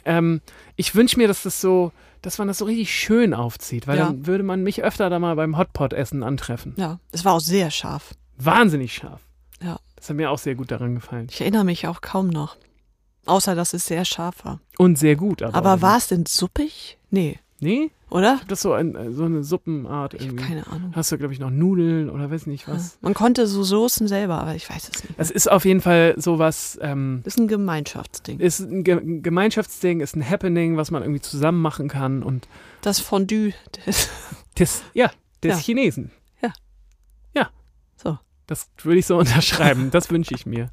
[0.05, 0.41] ähm,
[0.77, 4.07] ich wünsche mir, dass das so, dass man das so richtig schön aufzieht, weil Ja.
[4.07, 6.75] dann würde man mich öfter da mal beim Hotpot-Essen antreffen.
[6.77, 8.15] Ja, es war auch sehr scharf.
[8.39, 9.21] Wahnsinnig scharf.
[9.63, 9.79] Ja.
[9.97, 11.27] Das hat mir auch sehr gut daran gefallen.
[11.31, 12.57] Ich erinnere mich auch kaum noch.
[13.25, 14.61] Außer, dass es sehr scharf war.
[14.79, 15.43] Und sehr gut.
[15.43, 16.99] Aber, Aber war es denn suppig?
[17.11, 18.39] Nee, Nee, oder?
[18.49, 20.93] das ist so, ein, so eine Suppenart Ich habe keine Ahnung.
[20.95, 22.99] Hast du, glaube ich, noch Nudeln oder weiß nicht was.
[23.01, 25.15] Man konnte so Soßen selber, aber ich weiß es nicht.
[25.17, 28.41] Es ist auf jeden Fall sowas, ähm, ist ein Gemeinschaftsding.
[28.41, 32.47] ist ein Ge ein Gemeinschaftsding, ist ein Happening, was man irgendwie zusammen machen kann und
[32.83, 33.55] Das Fondue.
[33.87, 34.11] Das,
[34.59, 35.11] des, ja,
[35.43, 35.57] des Ja.
[35.59, 36.11] Chinesen.
[38.49, 38.53] Ja.
[38.55, 38.67] Ja.
[38.77, 39.91] Das würde ich so unterschreiben.
[39.91, 40.71] das wünsche ich mir.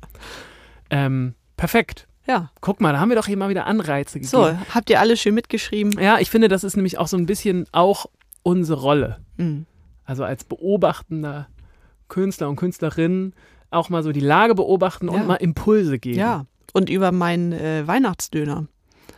[0.90, 2.08] Ähm, perfekt.
[2.28, 2.52] ja.
[2.62, 4.30] Guck mal, da haben wir doch hier mal wieder Anreize gegeben.
[4.30, 6.00] So, habt ihr alle schön mitgeschrieben?
[6.00, 8.06] Ja, ich finde, das ist nämlich auch so ein bisschen auch
[8.44, 9.20] unsere Rolle.
[9.38, 9.66] Mhm.
[10.06, 11.48] Also als beobachtender
[12.10, 13.34] Künstler und Künstlerin
[13.72, 15.14] auch mal so die Lage beobachten Ja.
[15.14, 16.20] und mal Impulse geben.
[16.20, 16.46] Ja.
[16.74, 18.68] Und über meinen äh, Weihnachtsdöner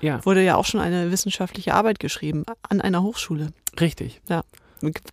[0.01, 3.51] Ja, wurde ja auch schon eine wissenschaftliche Arbeit geschrieben an einer Hochschule.
[3.79, 4.21] richtig.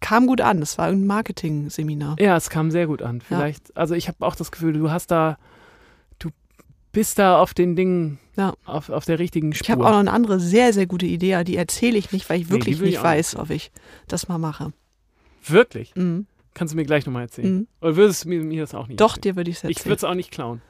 [0.00, 0.60] Kam gut an.
[0.60, 2.16] Das war ein Marketing-Seminar.
[2.20, 3.20] Ja, es kam sehr gut an.
[3.20, 5.38] Vielleicht, also ich habe auch das Gefühl, du hast da,
[6.18, 6.30] du
[6.92, 8.54] bist da auf den Dingen, Ja.
[8.64, 9.64] auf, auf der richtigen Spur.
[9.64, 12.40] Ich habe auch noch eine andere sehr, sehr gute Idee, die erzähle ich nicht, weil
[12.40, 13.70] ich Nee, wirklich ich nicht weiß, ob ich
[14.08, 14.72] das mal mache.
[15.46, 15.94] Wirklich?
[15.96, 16.26] Mhm.
[16.54, 17.54] Kannst du mir gleich nochmal erzählen?
[17.54, 17.66] Mhm.
[17.80, 19.22] Oder würdest du mir, mir das auch nicht Doch, erzählen?
[19.22, 19.76] dir würde ich es erzählen.
[19.78, 20.60] Ich würde es auch nicht klauen.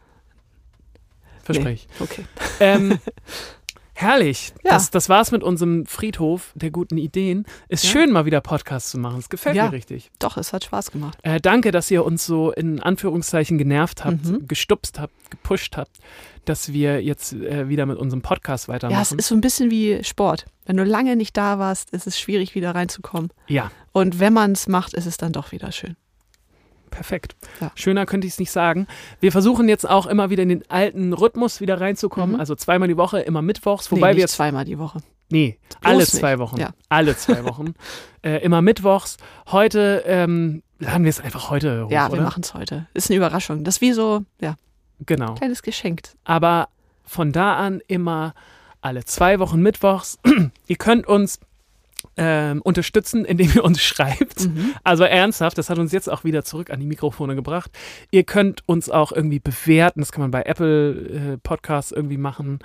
[1.42, 2.00] Verspreche ich.
[2.00, 2.24] Okay.
[2.60, 2.98] Ähm,
[4.02, 4.52] herrlich.
[4.64, 4.72] Ja.
[4.72, 7.46] Das, das war's mit unserem Friedhof der guten Ideen.
[7.68, 7.90] Ist Ja.
[7.90, 9.18] schön, mal wieder Podcasts zu machen.
[9.18, 9.66] Es gefällt Ja.
[9.66, 10.10] mir richtig.
[10.18, 11.18] Doch, es hat Spaß gemacht.
[11.22, 14.46] Äh, danke, dass ihr uns so in Anführungszeichen genervt habt, Mhm.
[14.48, 15.96] gestupst habt, gepusht habt,
[16.44, 18.96] dass wir jetzt äh, wieder mit unserem Podcast weitermachen.
[18.96, 20.46] Ja, es ist so ein bisschen wie Sport.
[20.66, 23.30] Wenn du lange nicht da warst, ist es schwierig, wieder reinzukommen.
[23.48, 25.96] ja, Und wenn man es macht, ist es dann doch wieder schön.
[26.92, 27.34] Perfekt.
[27.60, 27.72] Ja.
[27.74, 28.86] Schöner könnte ich es nicht sagen.
[29.18, 32.34] Wir versuchen jetzt auch immer wieder in den alten Rhythmus wieder reinzukommen.
[32.36, 32.40] Mhm.
[32.40, 33.90] Also zweimal die Woche, immer mittwochs.
[33.90, 35.00] Nee, Wobei nicht wir jetzt zweimal die Woche.
[35.30, 36.12] Nee, Bloß alle nicht.
[36.12, 36.60] zwei Wochen.
[36.60, 36.70] Ja.
[36.88, 37.74] Alle zwei Wochen.
[38.22, 39.16] äh, immer mittwochs.
[39.50, 42.86] Heute ähm, laden wir es einfach heute hoch, Ja, wir machen es heute.
[42.94, 43.64] Ist eine Überraschung.
[43.64, 44.54] Das ist wie so, ja,
[45.04, 45.34] Genau.
[45.34, 46.02] kleines Geschenk.
[46.24, 46.68] Aber
[47.04, 48.34] von da an immer
[48.82, 50.18] alle zwei Wochen mittwochs.
[50.66, 51.40] ihr könnt uns
[52.16, 54.46] ähm, unterstützen, indem ihr uns schreibt.
[54.46, 54.74] Mhm.
[54.84, 57.70] Also ernsthaft, das hat uns jetzt auch wieder zurück an die Mikrofone gebracht.
[58.10, 60.00] Ihr könnt uns auch irgendwie bewerten.
[60.00, 62.58] Das kann man bei Apple äh, Podcasts irgendwie machen.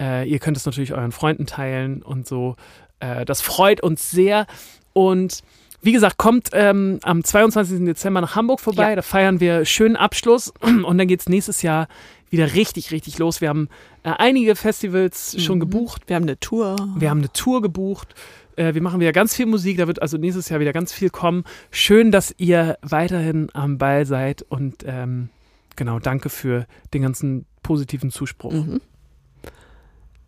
[0.00, 2.56] Äh, ihr könnt es natürlich euren Freunden teilen und so.
[3.00, 4.46] Äh, das freut uns sehr.
[4.92, 5.42] Und
[5.82, 7.84] wie gesagt, kommt ähm, am 22.
[7.84, 8.90] Dezember nach Hamburg vorbei.
[8.90, 8.96] Ja.
[8.96, 10.52] Da feiern wir schönen Abschluss.
[10.60, 11.86] Und dann geht es nächstes Jahr
[12.28, 13.40] wieder richtig, richtig los.
[13.40, 13.68] Wir haben
[14.02, 15.60] äh, einige Festivals schon Mhm.
[15.60, 16.02] gebucht.
[16.08, 16.76] Wir haben eine Tour.
[16.96, 18.14] Wir haben eine Tour gebucht.
[18.56, 19.78] Äh, Wir machen wieder ganz viel Musik.
[19.78, 21.44] Da wird also nächstes Jahr wieder ganz viel kommen.
[21.70, 24.42] Schön, dass ihr weiterhin am Ball seid.
[24.42, 25.28] Und ähm,
[25.76, 28.52] genau, danke für den ganzen positiven Zuspruch.
[28.52, 28.80] Mhm.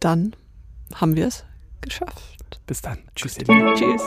[0.00, 0.36] Dann
[0.94, 1.44] haben wir es
[1.80, 2.60] geschafft.
[2.66, 2.98] Bis dann.
[3.14, 3.74] Tschüss, ihr Lieben.
[3.74, 4.02] Tschüss.